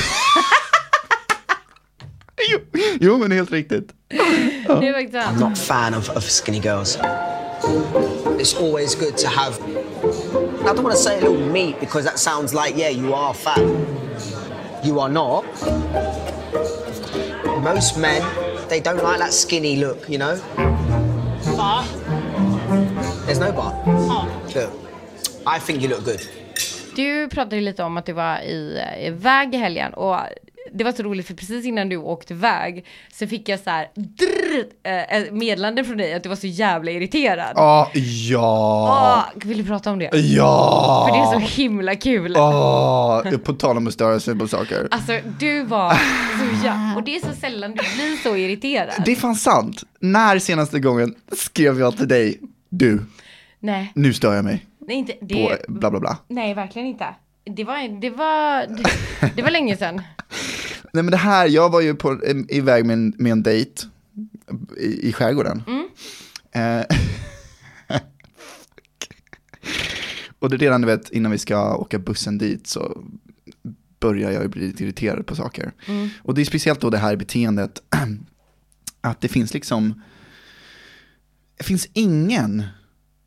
[2.51, 2.59] Jo,
[3.01, 3.93] jo men helt riktigt.
[4.07, 4.17] det
[4.87, 5.39] är faktiskt sant.
[5.39, 6.97] not a fan of, of skinny girls.
[8.39, 9.55] It's always good to have.
[10.61, 13.33] I don't want to say a little meat because that sounds like, yeah, you are
[13.33, 13.59] fat.
[14.83, 15.45] You are not.
[17.63, 18.21] Most men,
[18.69, 20.39] they don't like that skinny look, you know?
[21.57, 21.85] But,
[23.27, 24.69] There's no oh, Look,
[25.45, 26.21] I think you look good.
[26.95, 30.17] Du pratade ju lite om att du var i, iväg i helgen och
[30.73, 33.89] det var så roligt för precis innan du åkte iväg så fick jag så här
[33.95, 37.51] drr, eh, meddelande från dig att du var så jävla irriterad.
[37.55, 37.91] Ja,
[38.29, 40.09] ja, Åh, vill du prata om det?
[40.13, 41.05] ja.
[41.07, 42.35] För det är så himla kul.
[42.37, 44.87] Åh, på tal om att störa sig på saker.
[44.91, 45.93] Alltså du var
[46.39, 46.93] så jävla...
[46.95, 49.03] Och det är så sällan du blir så irriterad.
[49.05, 49.83] Det är fan sant.
[49.99, 53.01] När senaste gången skrev jag till dig, du,
[53.59, 55.59] Nej, nu stör jag mig nej inte på det.
[55.67, 56.17] bla bla bla.
[56.27, 57.15] Nej, verkligen inte.
[57.45, 58.83] Det var, det var, det,
[59.35, 59.95] det var länge sedan.
[60.93, 63.83] Nej men det här, jag var ju på, iväg med en, med en dejt
[64.77, 65.63] i, i skärgården.
[66.51, 66.81] Eh,
[70.39, 73.03] och det är redan, du vet, innan vi ska åka bussen dit så
[73.99, 75.71] börjar jag bli lite irriterad på saker.
[76.21, 77.81] Och det är speciellt då det här beteendet,
[79.01, 80.01] att det finns liksom,
[81.57, 82.63] det finns ingen,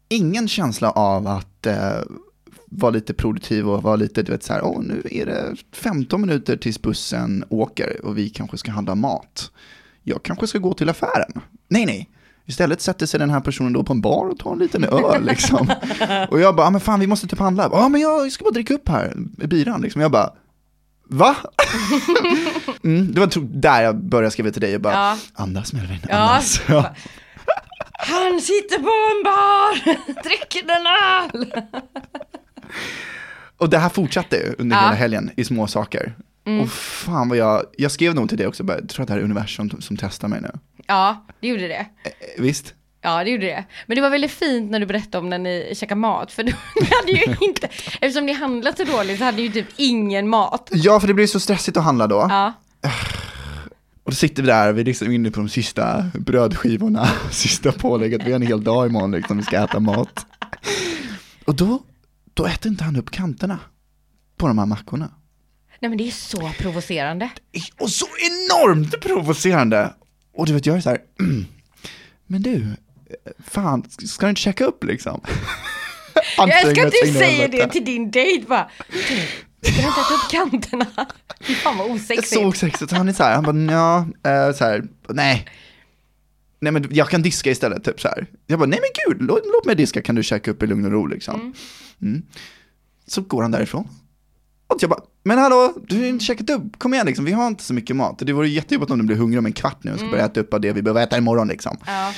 [0.09, 1.99] ingen känsla av att eh,
[2.67, 6.21] vara lite produktiv och vara lite, du vet så här, åh nu är det 15
[6.21, 9.51] minuter tills bussen åker och vi kanske ska handla mat.
[10.03, 11.33] Jag kanske ska gå till affären.
[11.69, 12.11] Nej, nej.
[12.47, 15.25] Istället sätter sig den här personen då på en bar och tar en liten öl
[15.25, 15.71] liksom.
[16.31, 17.69] Och jag bara, ah, men fan vi måste typ handla.
[17.73, 19.13] Ja men jag ska bara dricka upp här,
[19.47, 20.03] biran liksom.
[20.03, 20.33] Jag bara,
[21.09, 21.37] va?
[22.85, 25.17] mm, det var där jag började skriva till dig och bara, Ja.
[25.35, 26.61] andas Melvin, andas.
[26.69, 26.95] Ja.
[27.93, 31.53] Han sitter på en bar, dricker en öl.
[33.57, 34.83] Och det här fortsatte under Ja.
[34.83, 36.15] hela helgen i små saker.
[36.63, 39.13] Och fan vad jag, jag skrev nog till dig också, bara, jag tror att det
[39.15, 40.51] här är universum som, som testar mig nu.
[40.87, 41.75] Ja, det gjorde det.
[42.05, 42.75] Eh, Visst?
[43.03, 43.65] Ja, det gjorde det.
[43.87, 46.53] Men det var väldigt fint när du berättade om när ni käkade mat, för då,
[46.81, 47.67] ni hade ju inte,
[48.01, 50.69] eftersom ni handlat så dåligt så hade ni ju typ ingen mat.
[50.73, 52.27] Ja, för det blir så stressigt att handla då.
[52.31, 52.53] Ja,
[54.11, 58.23] Och då sitter vi där, vi är liksom inne på de sista brödskivorna, sista pålägget,
[58.27, 60.27] vi har en hel dag imorgon liksom, vi ska äta mat.
[61.45, 61.83] Och då,
[62.35, 63.59] då äter inte han upp kanterna
[64.37, 65.11] på de här mackorna.
[65.81, 67.31] nej men det är så provocerande.
[67.81, 69.95] Och så enormt provocerande!
[70.35, 71.47] Och du vet, jag är så här, mm,
[72.27, 72.67] men du,
[73.47, 75.21] fan, ska du inte checka upp liksom?
[76.37, 78.71] Jag älskar att du säger det till din dejt bara.
[79.09, 79.23] Du,
[79.63, 80.87] ska du inte äta upp kanterna?
[81.41, 82.29] Fy fan vad osexigt.
[82.29, 83.99] så osexigt, han är så här, han bara, ja,
[84.31, 85.47] eh, så här, nej.
[86.61, 88.27] Nej men jag kan diska istället, typ så här.
[88.47, 90.85] Jag bara, nej men gud, låt, låt mig diska, kan du checka upp i lugn
[90.85, 91.55] och ro liksom.
[92.03, 92.23] Mm.
[93.07, 93.89] Så går han därifrån.
[94.67, 97.47] Och jag bara, men hallå, du har inte checkat upp, kom igen liksom, vi har
[97.47, 98.19] inte så mycket mat.
[98.19, 100.41] Det vore jättejobbigt om du blir hungrig om en kvart nu och ska börja äta
[100.41, 101.77] upp av det vi behöver äta imorgon liksom.
[101.87, 102.13] Ja.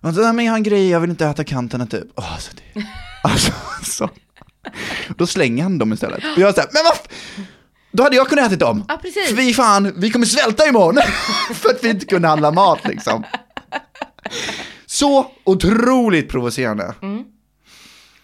[0.00, 2.04] Och så, "Nej, men jag har en grej, jag vill inte äta kanterna typ.
[2.14, 2.86] Åh, så det,
[3.22, 3.52] alltså,
[3.84, 4.10] så.
[5.16, 6.24] Då slänger han dem istället.
[6.36, 6.98] Och jag här, men vad,
[7.92, 8.84] då hade jag kunnat äta dem.
[8.88, 9.30] Ja, precis.
[9.32, 10.98] Vi fan, vi kommer svälta imorgon.
[11.54, 13.24] för att vi inte kunde handla mat liksom.
[14.86, 16.94] Så otroligt provocerande.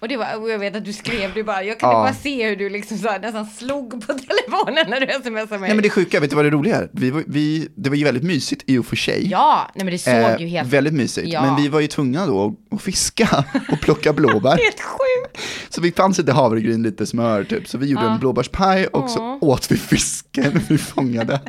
[0.01, 2.03] Och det var, och jag vet att du skrev, du bara, jag kunde Ja.
[2.03, 5.61] bara se hur du liksom så här, nästan slog på telefonen när du smsade mig.
[5.61, 6.89] Nej men det sjuka, vet du vad det roliga är?
[6.93, 9.29] Vi, var- vi, det var ju väldigt mysigt i och för sig.
[9.31, 11.43] Ja, nej men det såg Eh, ju helt, Väldigt mysigt, Ja.
[11.43, 14.51] men vi var ju tvungna då att- fiska och plocka blåbär.
[14.65, 15.39] helt sjukt.
[15.69, 17.69] Så vi fanns lite havregryn, lite smör typ.
[17.69, 21.41] Så vi gjorde en blåbärspaj och så åt vi fisken vi fångade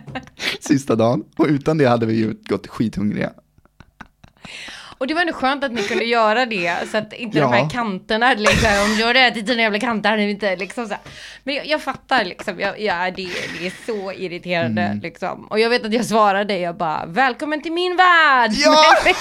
[0.60, 1.24] sista dagen.
[1.38, 3.32] Och utan det hade vi ju gått skithungriga.
[5.00, 7.44] Och det var ändå skönt att ni kunde göra det, så att inte Ja.
[7.44, 10.92] de här kanterna, liksom, om du hade ätit dina jävla kanter vi inte liksom så
[10.92, 11.02] här.
[11.44, 13.28] Men jag, jag fattar liksom, jag, ja, det,
[13.60, 15.00] det är så irriterande Mm.
[15.00, 15.46] liksom.
[15.48, 18.52] Och jag vet att jag svarade, jag bara, välkommen till min värld!
[18.54, 18.86] Ja!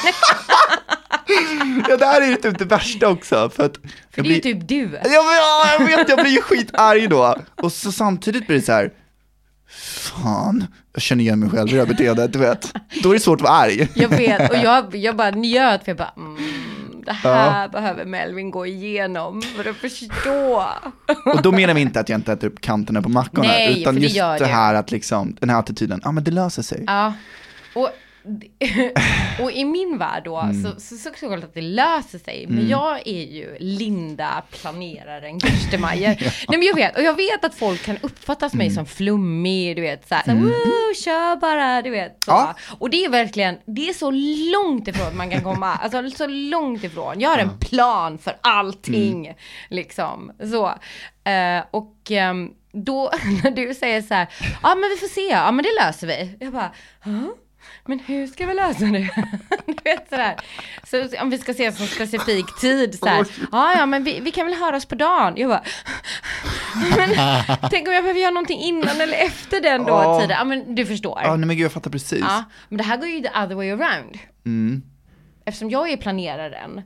[1.88, 3.50] ja, det här är ju typ det värsta också.
[3.56, 3.76] För, att
[4.10, 4.82] För det är ju blir- typ du.
[4.84, 7.36] Ja, men, ja, jag vet, jag blir ju skitarg då.
[7.56, 8.90] Och så samtidigt blir det så här,
[9.68, 12.72] fan, jag känner igen mig själv i det här beteendet, du vet.
[13.02, 13.88] Då är det svårt att vara arg.
[13.94, 16.36] Jag vet, och jag, jag bara njöt för jag bara, mm,
[17.04, 20.64] det här behöver Melvin gå igenom för att förstå.
[21.34, 23.94] Och då menar vi inte att jag inte äter upp kanterna på mackorna, Nej, utan
[23.94, 24.44] det just det du.
[24.44, 26.84] här att liksom, den här attityden, ja men det löser sig.
[26.86, 27.12] Ja,
[27.74, 27.90] och,
[29.42, 30.62] och i min värld då Mm.
[30.62, 32.46] så, så, så såklart att det löser sig.
[32.48, 36.16] Men jag är ju Linda, planeraren Gerstemeyer.
[36.48, 38.66] Nej men jag vet, och jag vet att folk kan uppfattas Mm.
[38.66, 40.42] mig som flummig, du vet såhär, mm.
[40.44, 42.24] woo, kör bara, du vet.
[42.24, 42.30] Så.
[42.30, 42.54] Ja.
[42.78, 44.10] Och det är verkligen, det är så
[44.52, 47.20] långt ifrån man kan komma, alltså så långt ifrån.
[47.20, 49.36] Jag har en plan för allting, Mm.
[49.70, 50.32] liksom.
[50.50, 50.66] Så.
[51.30, 53.10] Eh, och ehm, då
[53.44, 54.26] när du säger så här,
[54.62, 56.36] ja men vi får se, ja men det löser vi.
[56.40, 56.72] Jag bara,
[57.04, 57.10] "Ja,
[57.86, 59.10] men hur ska vi lösa det?
[59.66, 60.36] du vet sådär.
[60.84, 64.30] Så om vi ska se som specifik tid så här, ja ja men vi, vi
[64.30, 65.34] kan väl höras på dagen.
[65.36, 65.62] Jag bara,
[66.96, 67.10] men
[67.70, 70.20] tänk om jag behöver göra någonting innan eller efter den då Ja.
[70.20, 70.36] tiden.
[70.38, 71.20] Ja men du förstår.
[71.24, 72.20] Ja, nej men gud jag fattar precis.
[72.20, 74.18] Ja, men det här går ju the other way around.
[74.46, 74.82] Mm.
[75.44, 76.82] Eftersom jag är planeraren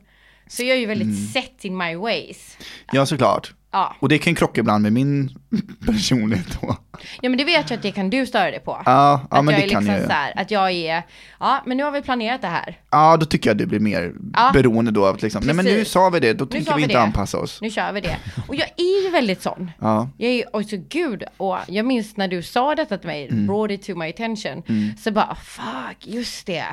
[0.46, 1.26] så är jag ju väldigt Mm.
[1.26, 2.56] set in my ways.
[2.92, 3.54] Ja, såklart.
[3.72, 3.96] Ja.
[3.98, 5.30] Och det kan krocka ibland med min
[5.87, 6.76] personlighet då.
[7.20, 8.82] ja, men det vet jag att det kan du störa dig på.
[8.87, 11.02] Ja, ja att men jag det är kan liksom jag så här, att jag är,
[11.40, 12.78] ja men nu har vi planerat det här.
[12.90, 14.50] Ja, då tycker jag det blir mer Ja.
[14.54, 15.92] beroende då av att liksom, nej men nu Precis.
[15.92, 17.00] sa vi det, då Nu tänker vi vi inte det.
[17.02, 17.58] anpassa oss.
[17.62, 18.16] Nu kör vi det.
[18.48, 19.70] Och jag är ju väldigt sån.
[19.80, 20.08] Ja.
[20.16, 23.28] Jag är ju, oj så gud, och jag minns när du sa detta till mig,
[23.28, 23.46] Mm.
[23.46, 24.62] brought it to my attention,
[24.98, 26.64] så bara, fuck, just det.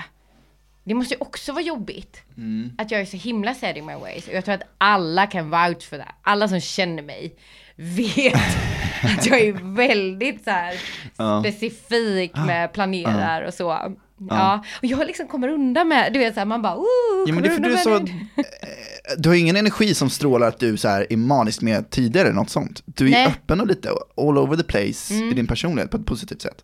[0.83, 2.21] Det måste ju också vara jobbigt.
[2.37, 2.71] Mm.
[2.77, 4.27] Att jag är så himla set in my ways.
[4.27, 6.07] Och jag tror att alla kan vouch för det.
[6.23, 7.35] Alla som känner mig
[7.75, 8.33] vet
[9.17, 10.75] att jag är väldigt så här
[11.17, 11.43] Ja.
[11.43, 13.95] specifik med planerar och så.
[14.29, 14.63] Ja.
[14.79, 16.85] och jag liksom kommer undan med, du vet så här, man bara, oh,
[17.27, 18.11] Ja, men det för du är så, det.
[18.11, 18.43] eh,
[19.17, 22.33] du har ingen energi som strålar att du så här är manisk med tider eller
[22.33, 22.83] något sånt.
[22.85, 23.21] Du är Nej.
[23.21, 23.31] Mm.
[23.31, 26.63] öppen och lite all over the place i din personlighet på ett positivt sätt.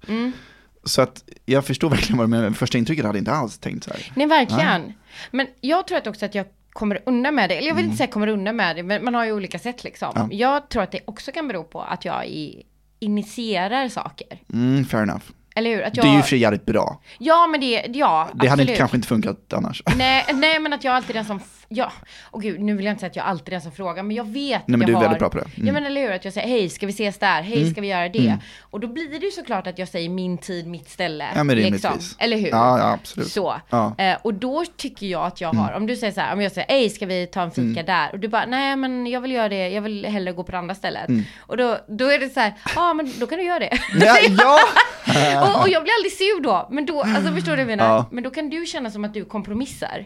[0.86, 3.84] Så att jag förstår verkligen vad du menar, första intrycket hade jag inte alls tänkt
[3.84, 4.12] så här.
[4.16, 4.94] Nej, verkligen.
[5.32, 7.56] Men jag tror att också att jag kommer undan med det.
[7.56, 9.84] Eller jag vill inte säga kommer undan med det, men man har ju olika sätt
[9.84, 10.12] liksom.
[10.16, 10.28] Ja.
[10.32, 12.64] Jag tror att det också kan bero på att jag i,
[13.00, 14.28] initierar saker.
[14.54, 15.24] Mm, fair enough.
[15.56, 15.82] Eller hur?
[15.84, 17.02] Att Det är ju jag, för jävligt bra.
[17.18, 18.70] ja, men det, ja, Det hade absolut.
[18.70, 19.82] inte, kanske inte funkat annars.
[19.98, 21.92] Nej, nej, men att jag alltid är den som, ja,
[22.32, 24.16] och gud, nu vill jag inte säga att jag alltid är den som frågar, men
[24.16, 25.46] jag vet Nej, att men jag du är har, väldigt bra på det.
[25.56, 25.68] Mm.
[25.68, 27.88] Ja, men eller hur, att jag säger, hej, ska vi ses där, hej, ska vi
[27.88, 28.38] göra det?
[28.62, 31.28] Och då blir det ju såklart att jag säger min tid, mitt ställe.
[31.36, 31.74] Ja, men liksom.
[31.92, 32.16] rimligtvis.
[32.20, 32.48] Eller hur?
[32.50, 33.32] Ja, ja, absolut.
[33.32, 33.56] Så.
[33.70, 33.96] Ja.
[33.98, 36.52] Eh, och då tycker jag att jag har, om du säger så här, om jag
[36.52, 37.86] säger, hej, ska vi ta en fika Mm.
[37.86, 38.12] där?
[38.12, 40.58] Och du bara, nej, men jag vill göra det, jag vill hellre gå på det
[40.58, 41.10] andra stället.
[41.10, 41.24] Mm.
[41.40, 43.78] Och då, då är det så här, ja, men då kan du göra det.
[44.00, 44.18] Ja,
[45.08, 45.56] ja.
[45.56, 47.86] och, och jag blir aldrig sur då, men då, alltså förstår du vad jag menar?
[47.96, 48.06] Ja.
[48.12, 50.06] Men då kan du känna som att du kompromissar.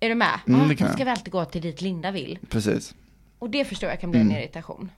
[0.00, 0.40] Är du med?
[0.46, 0.94] Mm, ah, det kan då jag.
[0.98, 2.38] ska vi alltid gå till dit Linda vill.
[2.50, 2.94] precis.
[3.38, 4.90] Och det förstår jag kan bli en irritation.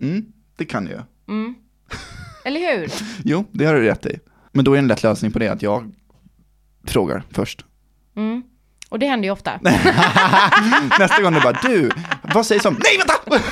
[0.00, 1.00] Mm, det kan du ju.
[2.44, 2.92] Eller hur?
[3.24, 4.18] Jo, det har du rätt i.
[4.52, 5.92] Men då är en lätt lösning på det att jag
[6.84, 7.64] frågar först.
[8.88, 9.60] Och det händer ju ofta.
[10.98, 11.90] Nästa gång du bara, du,
[12.34, 13.42] vad sägs om, nej vänta!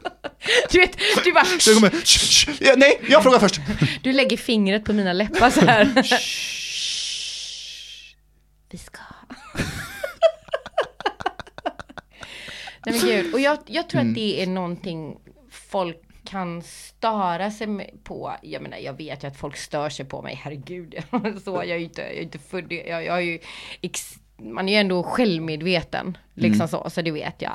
[0.70, 3.60] Du vet, du bara, jag kommer, "Shh, shh, ja, nej, jag frågar först.
[4.02, 5.84] du lägger fingret på mina läppar så här.
[8.70, 8.98] Vi ska.
[12.86, 15.18] Nej men gud, och jag, jag tror att det är någonting
[15.50, 18.36] folk kan störa sig på.
[18.42, 20.94] Jag menar, jag vet ju att folk stör sig på mig, herregud.
[21.44, 23.38] Så, jag är ju inte, jag är inte född, jag, jag är ju,
[23.80, 26.18] ex, man är ju ändå självmedveten.
[26.34, 27.52] Liksom så, så det vet jag.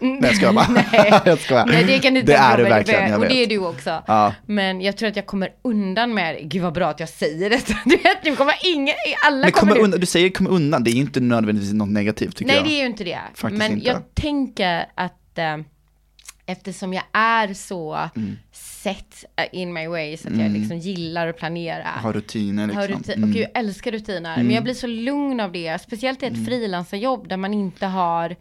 [0.00, 0.68] Nej jag skojar bara.
[0.92, 1.20] Nej.
[1.24, 1.66] jag skojar.
[1.66, 3.48] Nej, det kan du inte Det är du verkligen, jag Och det är vet.
[3.48, 4.02] du också.
[4.06, 4.34] Ja.
[4.46, 6.40] Men jag tror att jag kommer undan med det.
[6.42, 7.74] Gud vad bra att jag säger detta.
[7.84, 8.94] Du vet, nu kommer ingen,
[9.26, 12.46] alla Men kommer undan, du säger kommer undan, det är inte nödvändigtvis något negativt tycker
[12.46, 12.64] Nej, jag.
[12.66, 13.20] det är ju inte det.
[13.34, 13.86] Faktiskt Men inte.
[13.86, 15.44] jag tänker att eh,
[16.52, 18.38] eftersom jag är så Mm.
[18.52, 21.88] set eh, in my ways, att jag liksom gillar att planera.
[22.02, 22.80] Ha rutiner liksom.
[22.80, 23.30] Har rutin, Mm.
[23.30, 25.80] och jag älskar rutiner, men jag blir så lugn av det.
[25.82, 28.36] Speciellt i ett frilansarjobb där man inte har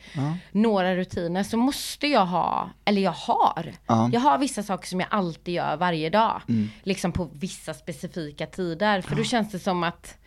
[0.51, 4.09] några rutiner, så måste jag ha, eller jag har, Ja.
[4.13, 6.41] jag har vissa saker som jag alltid gör varje dag.
[6.83, 10.17] Liksom på vissa specifika tider, för då känns det som att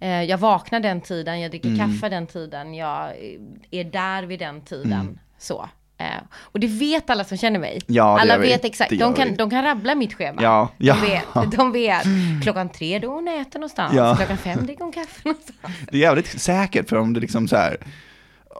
[0.00, 4.38] eh, jag vaknar den tiden, jag dricker kaffe den tiden, jag eh, är där vid
[4.38, 5.18] den tiden.
[5.38, 5.68] Så.
[6.00, 7.80] Eh, och det vet alla som känner mig.
[7.86, 8.48] Ja, alla gör vi.
[8.48, 9.34] vet exakt, de kan, vi.
[9.36, 10.42] de kan rabbla mitt schema.
[10.42, 10.96] Ja, De ja.
[11.02, 12.02] vet, de vet.
[12.42, 14.16] Klockan tre då hon äter någonstans, Ja.
[14.16, 15.58] klockan fem dricker hon kaffe någonstans.
[15.90, 17.76] Det är jävligt säkert för om det liksom så här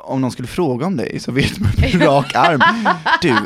[0.04, 2.60] om någon skulle fråga om dig så vet man på rak arm.
[3.22, 3.36] Du, eh,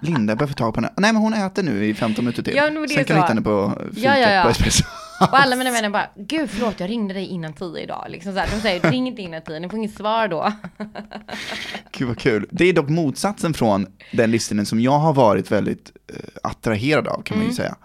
[0.00, 0.92] Linda jag behöver få tag på henne.
[0.96, 2.54] Nej men hon äter nu i 15 minuter till.
[2.56, 4.42] Ja, det Sen kan du hitta henne på fikat Ja, ja, ja.
[4.42, 4.84] på Espresso.
[5.20, 8.06] Och alla mina vänner bara, gud förlåt jag ringde dig innan tio idag.
[8.08, 10.52] Liksom så här, de säger, ring inte innan tio, ni får inget svar då.
[11.92, 12.46] Gud vad kul.
[12.50, 17.22] Det är dock motsatsen från den livsstilen som jag har varit väldigt eh, attraherad av
[17.22, 17.50] kan man Mm.
[17.50, 17.76] ju säga.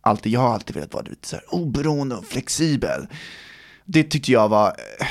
[0.00, 3.06] Alltid, jag har alltid velat vara lite så här oberoende och flexibel.
[3.84, 5.06] Det tyckte jag var eh,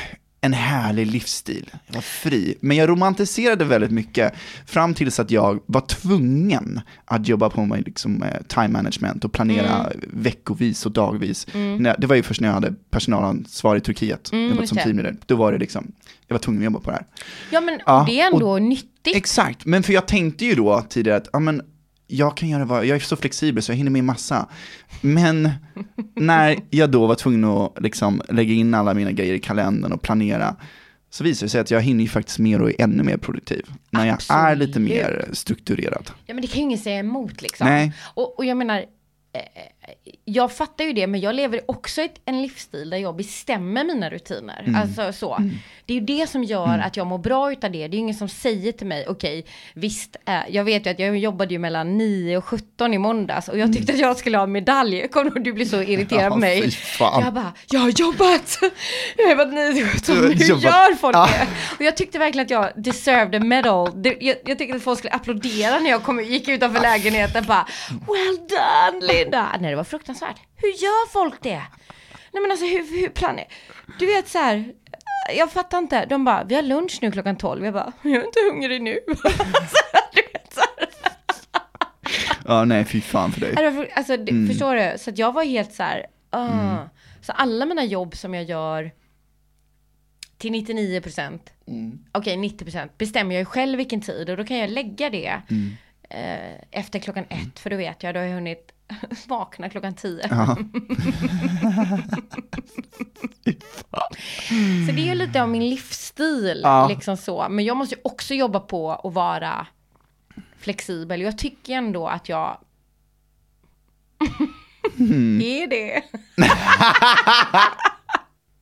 [0.46, 1.72] en härlig livsstil.
[1.88, 2.58] Jag var fri.
[2.60, 4.34] Men jag romantiserade väldigt mycket
[4.66, 9.32] fram tills att jag var tvungen att jobba på mig liksom, eh, time management och
[9.32, 11.48] planera veckovis och dagvis.
[11.54, 14.84] När, det var ju först när jag hade personalansvar i Turkiet, jobbat just som det.
[14.84, 15.16] teamleader.
[15.26, 15.92] Då var det liksom,
[16.28, 17.06] jag var tvungen att jobba på det här.
[17.52, 19.16] Ja men Ja, det är ändå nyttigt.
[19.16, 21.62] Exakt, men för jag tänkte ju då tidigare att ja, men,
[22.08, 24.50] jag kan göra vad, jag är så flexibel så jag hinner med massa.
[25.02, 25.50] Men
[26.16, 30.02] när jag då var tvungen att liksom lägga in alla mina grejer i kalendern och
[30.02, 30.56] planera,
[31.10, 33.66] så visar det sig att jag hinner ju faktiskt mer och är ännu mer produktiv.
[33.90, 34.90] När jag är lite Absolut.
[34.90, 36.12] mer strukturerad.
[36.26, 37.68] Ja men det kan ju ingen säga emot liksom.
[37.68, 37.94] Nej.
[38.14, 38.82] Och, och jag menar, eh,
[40.26, 44.10] jag fattar ju det, men jag lever också ett- en livsstil där jag bestämmer mina
[44.10, 44.64] rutiner.
[44.68, 44.82] Mm.
[44.82, 45.38] Alltså så.
[45.86, 47.78] Det är ju det som gör att jag mår bra utav det.
[47.78, 51.00] Det är ju ingen som säger till mig, okej, visst, eh, jag vet ju att
[51.00, 54.38] jag jobbade ju mellan 9 och 17 i måndags och jag tyckte att jag skulle
[54.38, 55.08] ha medalj.
[55.12, 56.72] Kommer du du blir så irriterad Ja, på mig.
[56.72, 57.22] fan.
[57.26, 58.60] Jag bara, jag har jobbat!
[59.18, 61.28] Jag har jobbat 9 till 17, Du har hur gör folk Ja.
[61.32, 61.48] det?
[61.76, 64.02] Och jag tyckte verkligen att jag deserved a medal.
[64.04, 67.68] Det, jag, jag tyckte att folk skulle applådera när jag kom, gick utanför lägenheten bara
[67.90, 69.50] Well done Linda!
[69.60, 70.40] Nej det var fruktansvärt.
[70.56, 71.62] Hur gör folk det?
[72.34, 73.48] Nej men alltså hur, hur planerar...
[74.00, 74.74] Du vet så här.
[75.38, 76.06] Jag fattar inte.
[76.06, 77.66] De bara, vi har lunch nu klockan 12.
[77.66, 79.00] Jag bara, jag är inte hungrig nu.
[80.14, 80.90] Du vet, så här.
[82.46, 83.72] Ja, nej, fy fan för dig.
[83.72, 84.98] Var- Alltså, det- Förstår du?
[84.98, 86.78] Så att jag var helt så här, ah.
[87.22, 88.92] Så alla mina jobb som jag gör
[90.38, 92.00] till 99 procent, Mm.
[92.12, 95.42] okej 90 procent, bestämmer jag ju själv vilken tid och då kan jag lägga det
[95.50, 95.72] Mm.
[96.10, 98.72] eh, efter klockan ett, för då vet jag, då har jag hunnit
[99.28, 100.28] vakna klockan tio.
[100.30, 100.58] Ja.
[104.88, 106.88] Så det är ju lite av min livsstil, Ja.
[106.88, 107.48] liksom så.
[107.50, 109.68] Men jag måste ju också jobba på att vara
[110.58, 111.22] flexibel.
[111.22, 112.58] Jag tycker ändå att jag
[115.00, 115.42] Mm.
[115.46, 116.02] är det.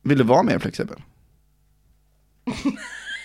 [0.02, 1.02] Vill du vara mer flexibel?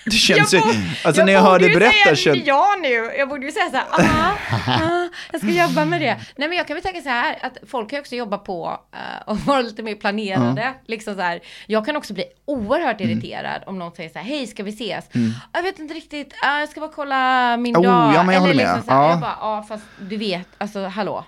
[0.06, 2.48] Det känns ju, Jag borde- alltså när jag hör borde dig ju berätta säga känns...
[2.48, 2.90] ja nu.
[3.18, 4.38] Jag borde ju säga så här, aha,
[4.68, 6.18] ah, jag ska jobba med det.
[6.38, 8.80] Nej men jag kan väl tänka så här, att folk kan ju också jobba på
[8.94, 10.74] uh, och vara lite mer planerade.
[10.88, 11.40] Liksom så här.
[11.68, 13.12] Jag kan också bli oerhört Mm.
[13.12, 15.06] irriterad om någon säger så här, hej ska vi ses?
[15.54, 18.14] Jag vet inte riktigt, ah, jag ska bara kolla min Oh, dag.
[18.16, 18.56] ja, men jag med.
[18.56, 19.10] liksom så här, Ja.
[19.10, 21.26] Jag bara, ja fast du vet, alltså hallå.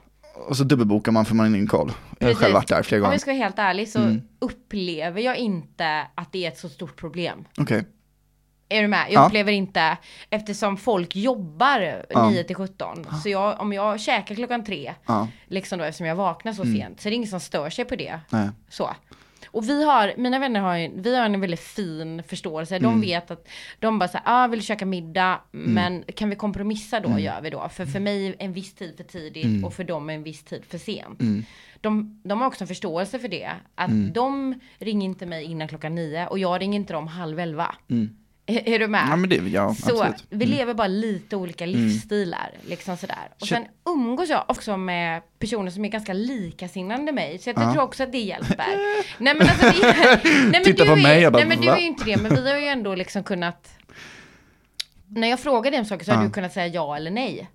[0.48, 1.92] Och så dubbelbokar man för man har ingen koll.
[2.20, 3.14] Jag har själv varit där flera Om gånger.
[3.14, 4.22] jag ska vara helt ärlig så Mm.
[4.40, 7.46] upplever jag inte att det är ett så stort problem.
[7.58, 7.84] Okej.
[8.72, 9.06] Är du med?
[9.10, 9.26] Jag Ja.
[9.28, 9.98] upplever inte,
[10.30, 12.30] eftersom folk jobbar Ja.
[12.30, 13.06] 9 till 17.
[13.24, 15.28] Så jag, om jag käkar klockan 3, Ja.
[15.48, 17.96] liksom då eftersom jag vaknar så sent, så är det ingen som stör sig på
[17.96, 18.20] det.
[18.30, 18.50] Nej.
[18.70, 18.90] Så.
[19.48, 22.80] Och vi har, mina vänner har, ju- vi har en väldigt fin förståelse.
[22.80, 23.48] De vet att,
[23.80, 27.70] de bara såhär, ah, vill käka middag, men kan vi kompromissa då, gör vi då.
[27.70, 30.78] För för mig en viss tid för tidigt och för dem en viss tid för
[30.78, 31.20] sent.
[31.82, 33.50] De, de har också en förståelse för det.
[33.76, 37.76] Att de ringer inte mig innan klockan nio och jag ringer inte dem halv elva.
[38.60, 39.08] Är, du med?
[39.10, 40.24] Ja men det, ja Så absolut.
[40.30, 43.30] vi lever bara lite olika livsstilar, liksom sådär.
[43.42, 47.80] Och sen umgås jag också med personer som är ganska likasinnande mig, så jag tror
[47.84, 48.66] också att det hjälper.
[49.18, 51.62] nej men alltså, det, nej, men Titta du på är, mig, jag bara, nej men
[51.62, 53.70] du är ju inte det, men vi har ju ändå liksom kunnat,
[55.08, 56.28] när jag frågar dig om saker så har Ja.
[56.28, 57.50] du kunnat säga ja eller nej.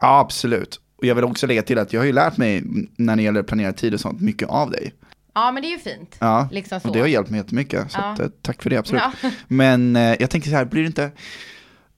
[0.00, 0.80] Ja absolut.
[0.96, 2.62] Och jag vill också lägga till att jag har ju lärt mig
[2.96, 4.92] när det gäller planera tid och sånt, mycket av dig.
[5.34, 6.16] Ja men det är ju fint.
[6.18, 7.92] Ja, Liksom och det har hjälpt mig jättemycket.
[7.92, 8.04] Så Ja.
[8.04, 9.02] att, eh, tack för det, absolut.
[9.22, 9.30] Ja.
[9.48, 11.12] Men eh, jag tänker så här, blir det inte...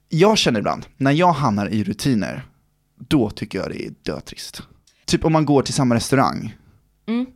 [0.09, 2.47] Jag känner ibland, när jag hamnar i rutiner,
[3.09, 4.63] då tycker jag det är dötrist.
[5.07, 6.57] Typ om man går till samma restaurang.
[7.09, 7.27] Mm.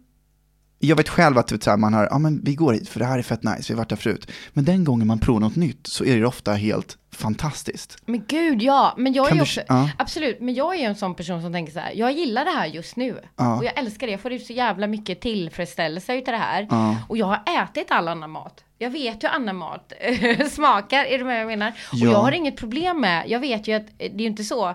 [0.78, 3.18] Jag vet själv att här, man har, ja men vi går hit för det här
[3.18, 4.30] är fett nice, vi har varit där förut.
[4.52, 7.96] Men den gången man provar något nytt så är det ofta helt fantastiskt.
[8.06, 9.90] Men gud ja, men jag är Kan du också, ja.
[9.98, 12.50] absolut, men jag är ju en sån person som tänker så här, jag gillar det
[12.50, 13.20] här just nu.
[13.36, 13.56] Ja.
[13.56, 16.66] Och jag älskar det, jag får ut så jävla mycket tillfredsställelse utav det här.
[16.70, 16.96] Ja.
[17.08, 18.64] Och jag har ätit all annan mat.
[18.80, 19.92] Jag vet hur annan mat
[20.50, 21.68] smakar, är du med jag menar?
[21.68, 22.10] Och Ja.
[22.12, 24.68] jag har inget problem med, jag vet ju att det är inte så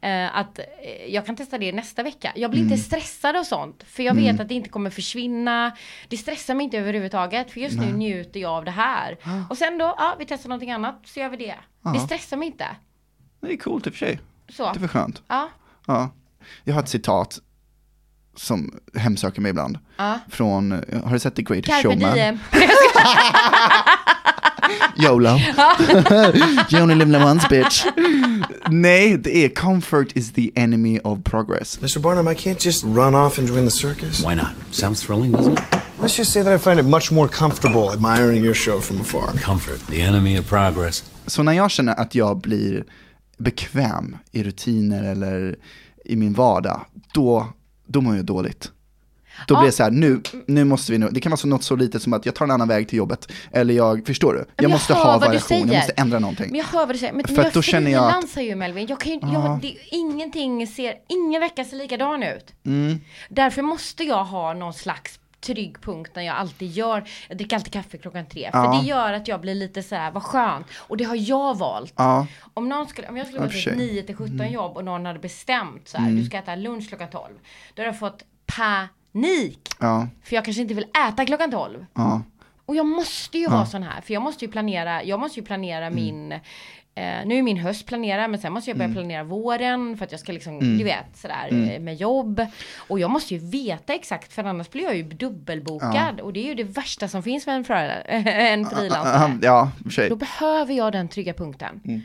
[0.00, 0.64] eh, att eh,
[1.08, 2.32] jag kan testa det nästa vecka.
[2.36, 2.72] Jag blir Mm.
[2.72, 5.76] inte stressad och sånt, för jag vet att det inte kommer försvinna.
[6.08, 9.16] Det stressar mig inte överhuvudtaget, för just nu njuter jag av det här.
[9.50, 11.54] Och sen då, ja vi testar någonting annat, så gör vi det.
[11.82, 12.66] Det stressar mig inte.
[13.40, 14.20] Det är coolt i och för sig.
[14.48, 14.72] Så.
[14.72, 15.22] Det var skönt.
[15.28, 15.48] Ja.
[15.86, 16.10] Ja.
[16.64, 17.38] Jag har ett citat
[18.36, 19.78] som hemsöker mig ibland.
[19.96, 20.18] Ja.
[20.28, 20.72] Från,
[21.04, 22.14] har du sett The Great Carpe Showman?
[22.14, 22.38] diem.
[24.96, 25.28] YOLO.
[26.70, 27.84] you only live once bitch.
[28.70, 31.78] Nej, det är comfort is the enemy of progress.
[31.78, 32.00] Mr.
[32.00, 34.20] Barnum, I can't just run off and join the circus.
[34.20, 34.50] Why not?
[34.70, 35.80] Sounds thrilling, doesn't it?
[36.02, 39.40] Let's just say that I find it much more comfortable admiring your show from afar.
[39.40, 41.04] Comfort, the enemy of progress.
[41.26, 42.84] Så när jag känner att jag blir
[43.38, 45.56] bekväm i rutiner eller
[46.04, 46.80] i min vardag,
[47.14, 47.46] då,
[47.86, 48.72] då mår jag dåligt.
[49.46, 51.62] Då blir det så här, nu, nu måste vi nu, det kan vara så något
[51.62, 54.38] så litet som att jag tar en annan väg till jobbet, eller jag, förstår du?
[54.38, 56.46] Jag, jag måste ha variation, jag måste ändra någonting.
[56.50, 57.12] Men jag hör vad du säger.
[57.12, 58.86] Men För jag då känner jag frilansar ju Melvin.
[58.88, 62.46] Jag kan ju, jag, det, ingenting ser, ingen vecka ser likadan ut.
[62.66, 63.00] Mm.
[63.28, 67.72] Därför måste jag ha någon slags trygg punkt när jag alltid gör, jag dricker alltid
[67.72, 68.50] kaffe klockan tre.
[68.52, 68.64] Ja.
[68.72, 70.66] För det gör att jag blir lite så här, vad skönt.
[70.76, 71.92] Och det har jag valt.
[71.96, 73.72] Ja, Om, någon skulle, om jag skulle Ja, gå till sig.
[73.72, 73.84] Mm.
[73.86, 76.88] ett 9 till 17 jobb och någon hade bestämt så här, du ska äta lunch
[76.88, 77.24] klockan 12.
[77.74, 79.68] Då hade jag fått panik.
[79.80, 81.86] ja, För jag kanske inte vill äta klockan 12.
[81.94, 82.22] ja.
[82.66, 85.46] Och jag måste ju vara sån här, för jag måste ju planera, jag måste ju
[85.46, 85.94] planera Mm.
[86.04, 86.40] min,
[86.94, 90.10] eh, nu är min höst planerad, men sen måste jag börja planera våren för att
[90.12, 90.78] jag ska liksom, Mm.
[90.78, 92.46] du vet, sådär eh, med jobb.
[92.78, 96.20] Och jag måste ju veta exakt, för annars blir jag ju dubbelbokad.
[96.20, 97.64] Och det är ju det värsta som finns med en,
[98.26, 99.38] en frilansare.
[99.42, 100.08] Ja, för.
[100.08, 101.80] Då behöver jag den trygga punkten.
[101.84, 102.00] Mm.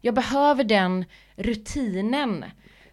[0.00, 1.04] Jag behöver den
[1.36, 2.44] rutinen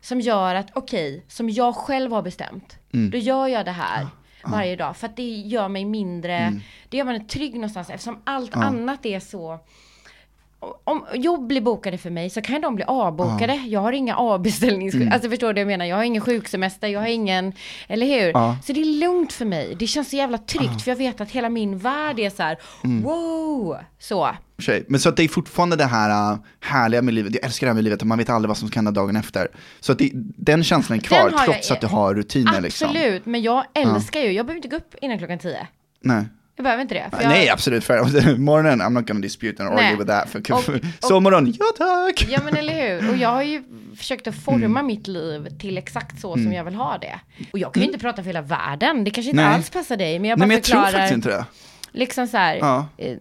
[0.02, 2.78] som gör att, okej, som jag själv har bestämt.
[2.94, 3.12] Mm.
[3.12, 4.08] Då gör jag det här
[4.46, 4.98] varje dag.
[4.98, 6.60] För att det gör mig mindre, Mm.
[6.90, 7.90] det gör mig trygg någonstans.
[7.90, 9.60] Eftersom allt annat är så
[10.84, 13.54] om jobb blir bokade för mig så kan de bli avbokade.
[13.56, 14.94] Jag har inga avbeställnings...
[14.96, 15.12] Mm.
[15.14, 15.86] Alltså förstår du vad jag menar?
[15.86, 17.54] Jag har ingen sjuksemester, jag har ingen...
[17.88, 18.32] Eller hur?
[18.34, 18.58] Ja.
[18.64, 19.76] Så det är lugnt för mig.
[19.80, 22.58] Det känns så jävla tryggt för jag vet att hela min värld är så här,
[22.84, 23.04] Mm.
[23.04, 23.78] wow!
[24.00, 24.30] Så.
[24.88, 27.70] Men så att det är fortfarande det här äh, härliga med livet, jag älskar det
[27.72, 29.48] här med livet, att man vet aldrig vad som ska hända dagen efter.
[29.80, 32.88] Så att det, den känslan är kvar, har jag- trots att du har rutiner liksom.
[32.90, 35.68] Absolut, men jag älskar ju, jag behöver inte gå upp innan klockan tio.
[36.02, 36.24] Nej.
[36.56, 37.06] Jag behöver inte det.
[37.12, 37.84] för jag- Nej, absolut.
[37.84, 38.38] Fair.
[38.38, 39.96] Morgonen, I'm not gonna dispute and argue Nej.
[39.98, 40.30] with that.
[40.30, 42.26] För, Och- för, och- sovmorgon, ja tack!
[42.30, 43.10] Ja men eller hur.
[43.12, 43.64] Och jag har ju
[43.98, 44.86] försökt att forma Mm.
[44.86, 47.20] mitt liv till exakt så som jag vill ha det.
[47.54, 49.04] Och jag kan ju inte prata för hela världen.
[49.04, 49.54] Det kanske inte Nej.
[49.56, 50.20] alls passar dig.
[50.20, 50.92] Men jag Nej bara men jag tror förklarar.
[51.08, 51.46] faktiskt inte det.
[51.92, 52.56] Liksom så här.
[52.56, 52.86] Ja.
[52.98, 53.18] eh,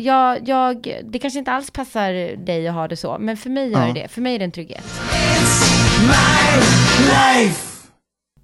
[0.00, 3.16] Jag, jag, det kanske inte alls passar dig att ha det så.
[3.20, 3.86] Men för mig gör Ja.
[3.94, 4.08] det det.
[4.08, 4.84] För mig är det en trygghet.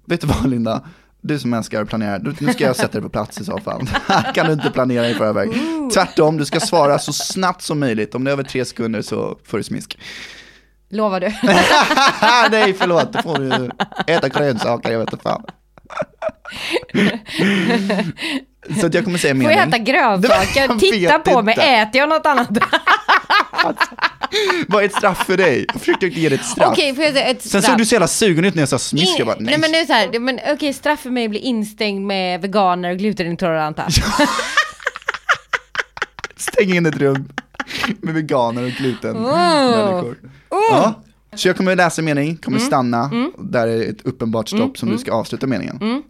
[0.05, 0.81] Vet du vad Linda?
[1.25, 3.81] Du som älskar att planera, nu ska jag sätta dig på plats i så fall.
[4.07, 5.49] Här kan du inte planera i förväg.
[5.93, 8.15] Tvärtom, du ska svara så snabbt som möjligt.
[8.15, 9.97] Om det är över tre sekunder så får du smisk.
[10.89, 11.27] Lovar du?
[12.51, 13.69] Nej, förlåt, då får du
[14.13, 15.43] äta grönsaker, jag vet inte fan.
[18.79, 19.57] Så att jag kommer säga Får mening.
[19.57, 20.79] jag äta grönsaker?
[20.79, 22.49] Titta på mig, äter jag något annat?
[24.67, 25.65] Vad är ett straff för dig?
[25.73, 26.69] Jag försökte ge dig ett straff.
[26.71, 27.65] Okej, får jag säga ett Sen straff?
[27.65, 29.45] såg du så jävla sugen ut när jag sa smisk, jag bara nej.
[29.45, 32.97] nej men är så här, men okej straff för mig blir instängd med veganer och
[32.97, 33.87] glutenintoleranta.
[36.37, 37.29] Stäng in ett rum
[38.01, 40.13] med veganer och gluten Oh.
[40.49, 40.93] Ja.
[41.35, 42.37] Så jag kommer läsa mening, Mm.
[42.37, 46.03] kommer stanna, där är ett uppenbart stopp som du ska avsluta meningen.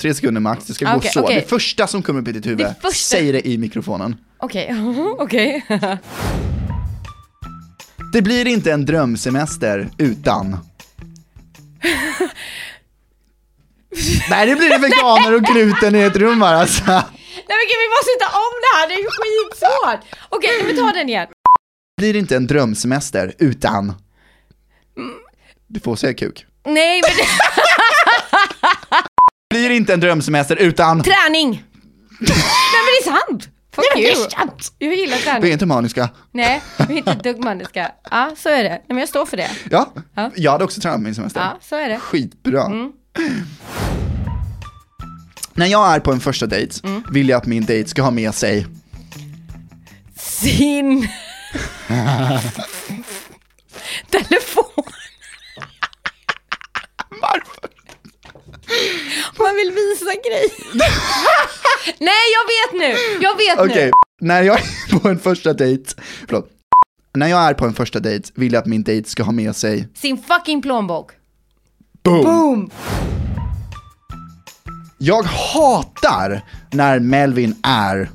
[0.00, 0.98] Tre sekunder max, det ska gå Mm.
[0.98, 1.22] Okej, så.
[1.22, 1.34] okej.
[1.36, 4.16] Det första som kommer upp i ditt huvud, Det första- säg det i mikrofonen.
[4.38, 4.74] Okej,
[5.18, 5.64] okej.
[8.12, 10.50] Det blir inte en drömsemester utan...
[14.30, 16.84] Nej, det blir det veganer och gluten i ett rum bara alltså.
[16.84, 20.18] Nej men gud vi måste ta om det här, det är ju skitsvårt.
[20.28, 21.28] Okej, okay, vi tar den igen.
[21.96, 23.94] Det blir inte en drömsemester utan...
[25.66, 26.46] Du får säga kuk.
[26.64, 27.10] Nej men
[29.50, 31.02] Det blir inte en drömsemester utan...
[31.02, 31.64] träning!
[32.20, 32.36] Nej
[32.72, 33.48] men det är sant!
[33.76, 34.14] Fuck you.
[34.78, 35.52] Jag gillar Vi är träning.
[35.52, 36.08] inte maniska.
[36.32, 37.92] Nej, vi är inte ett dugg maniska.
[38.10, 38.68] Ja, så är det.
[38.68, 39.50] Nej men jag står för det.
[39.70, 40.30] Ja, Ja.
[40.36, 41.40] jag hade också tränat min semester.
[41.40, 41.98] Ja, så är det.
[41.98, 42.68] Skitbra.
[45.54, 48.34] När jag är på en första dejt vill jag att min dejt ska ha med
[48.34, 48.66] sig
[50.16, 51.08] Sin...
[54.10, 54.84] Telefon.
[57.22, 57.75] Varför?
[59.38, 60.50] Man vill visa grejer.
[61.98, 63.90] Nej jag vet nu, jag vet Okej, nu.
[64.26, 65.90] när jag är på en första dejt,
[66.28, 66.50] förlåt.
[67.14, 69.56] När jag är på en första dejt vill jag att min dejt ska ha med
[69.56, 71.10] sig Sin fucking plånbok.
[72.04, 72.22] boom.
[72.24, 72.70] Boom!
[74.98, 76.42] Jag hatar
[76.72, 78.10] när Melvin är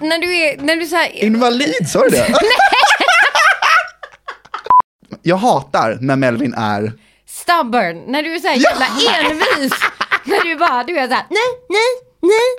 [0.00, 2.34] När du är, när du säger invalid, sa du det?
[5.22, 6.92] Jag hatar när Melvin är
[7.48, 9.72] stubborn, när du är såhär jävla envis.
[10.24, 11.38] När du bara, du är såhär nej,
[11.68, 12.56] nej, nej.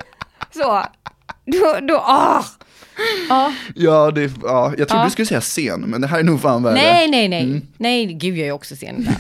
[0.53, 0.83] Så.
[1.45, 2.43] Då, då, ah.
[3.29, 3.53] Ja.
[3.75, 5.05] Ja, det, ja jag trodde Ja.
[5.05, 6.73] du skulle säga sen, men det här är nog fan värre.
[6.73, 7.61] Nej, nej, nej.
[7.77, 9.09] Nej, gud jag är också sen.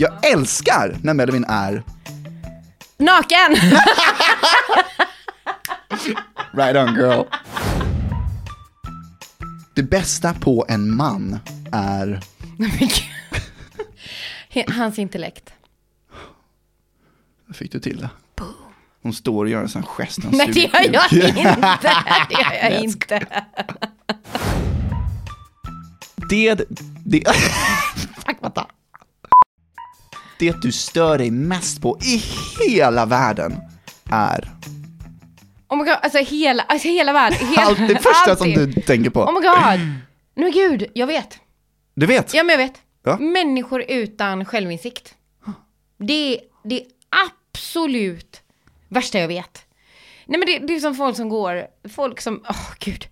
[0.00, 1.82] Jag älskar när Melvin är
[2.98, 3.54] Naken!
[6.52, 7.22] right on girl.
[9.78, 11.38] Det bästa på en man
[11.72, 12.20] är.
[14.68, 15.52] Hans intellekt.
[17.52, 18.10] Fick du till det?
[19.02, 20.18] Hon står och gör en sån gest.
[20.30, 21.94] Nej det gör jag inte.
[22.28, 23.26] Det gör jag inte.
[26.30, 26.54] Det,
[27.04, 27.24] det,
[28.26, 28.66] Fuck, vänta.
[30.38, 32.22] det du stör dig mest på i
[32.68, 33.56] hela världen
[34.10, 34.50] är
[35.68, 37.38] Oh my god, alltså hela, alltså hela världen.
[37.38, 38.70] Hela, allt det första som allting.
[38.70, 39.20] du tänker på.
[39.20, 39.80] Oh my god.
[40.34, 41.38] Men gud, jag vet.
[41.94, 42.34] Du vet?
[42.34, 42.82] Ja men jag vet.
[43.02, 43.18] Ja.
[43.18, 45.14] Människor utan självinsikt.
[45.98, 48.42] Det är det absolut
[48.88, 49.64] värsta jag vet.
[50.26, 53.06] Nej men det, det är som folk som går, folk som, åh gud.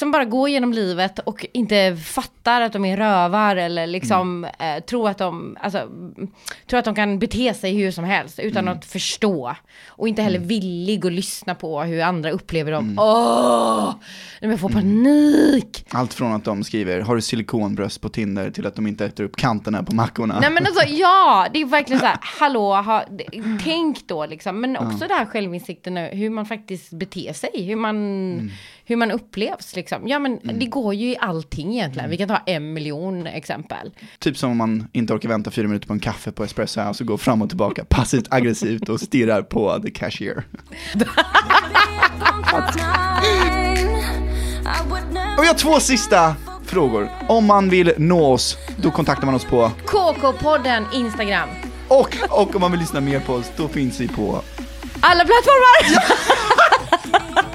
[0.00, 4.84] Som bara går genom livet och inte fattar att de är rövar eller liksom eh,
[4.88, 6.28] tror att de, alltså, mm,
[6.66, 9.56] tror att de kan bete sig hur som helst utan att förstå.
[9.88, 12.98] Och inte heller villig att lyssna på hur andra upplever dem.
[12.98, 13.94] Åh!
[13.94, 14.00] Nej,
[14.40, 15.86] men jag får panik!
[15.90, 19.24] Allt från att de skriver, har du silikonbröst på Tinder, till att de inte äter
[19.24, 20.40] upp kanterna på mackorna.
[20.40, 23.04] Nej men alltså ja, det är verkligen så här, hallå, ha,
[23.64, 24.60] tänk då liksom.
[24.60, 28.50] Men också det här självinsikten, hur man faktiskt beter sig, hur man,
[28.90, 30.08] hur man upplevs liksom.
[30.08, 32.10] Ja men det går ju i allting egentligen.
[32.10, 33.90] Vi kan ta en miljon exempel.
[34.18, 37.02] Typ som om man inte orkar vänta fyra minuter på en kaffe på Espresso House
[37.02, 40.44] och går fram och tillbaka passivt aggressivt och stirrar på the cashier.
[45.38, 46.34] Och vi har två sista
[46.66, 47.10] frågor.
[47.28, 51.48] Om man vill nå oss, då kontaktar man oss på KK-podden Instagram.
[51.88, 54.42] och, och om man vill lyssna mer på oss, då finns vi på
[55.00, 56.04] Alla plattformar!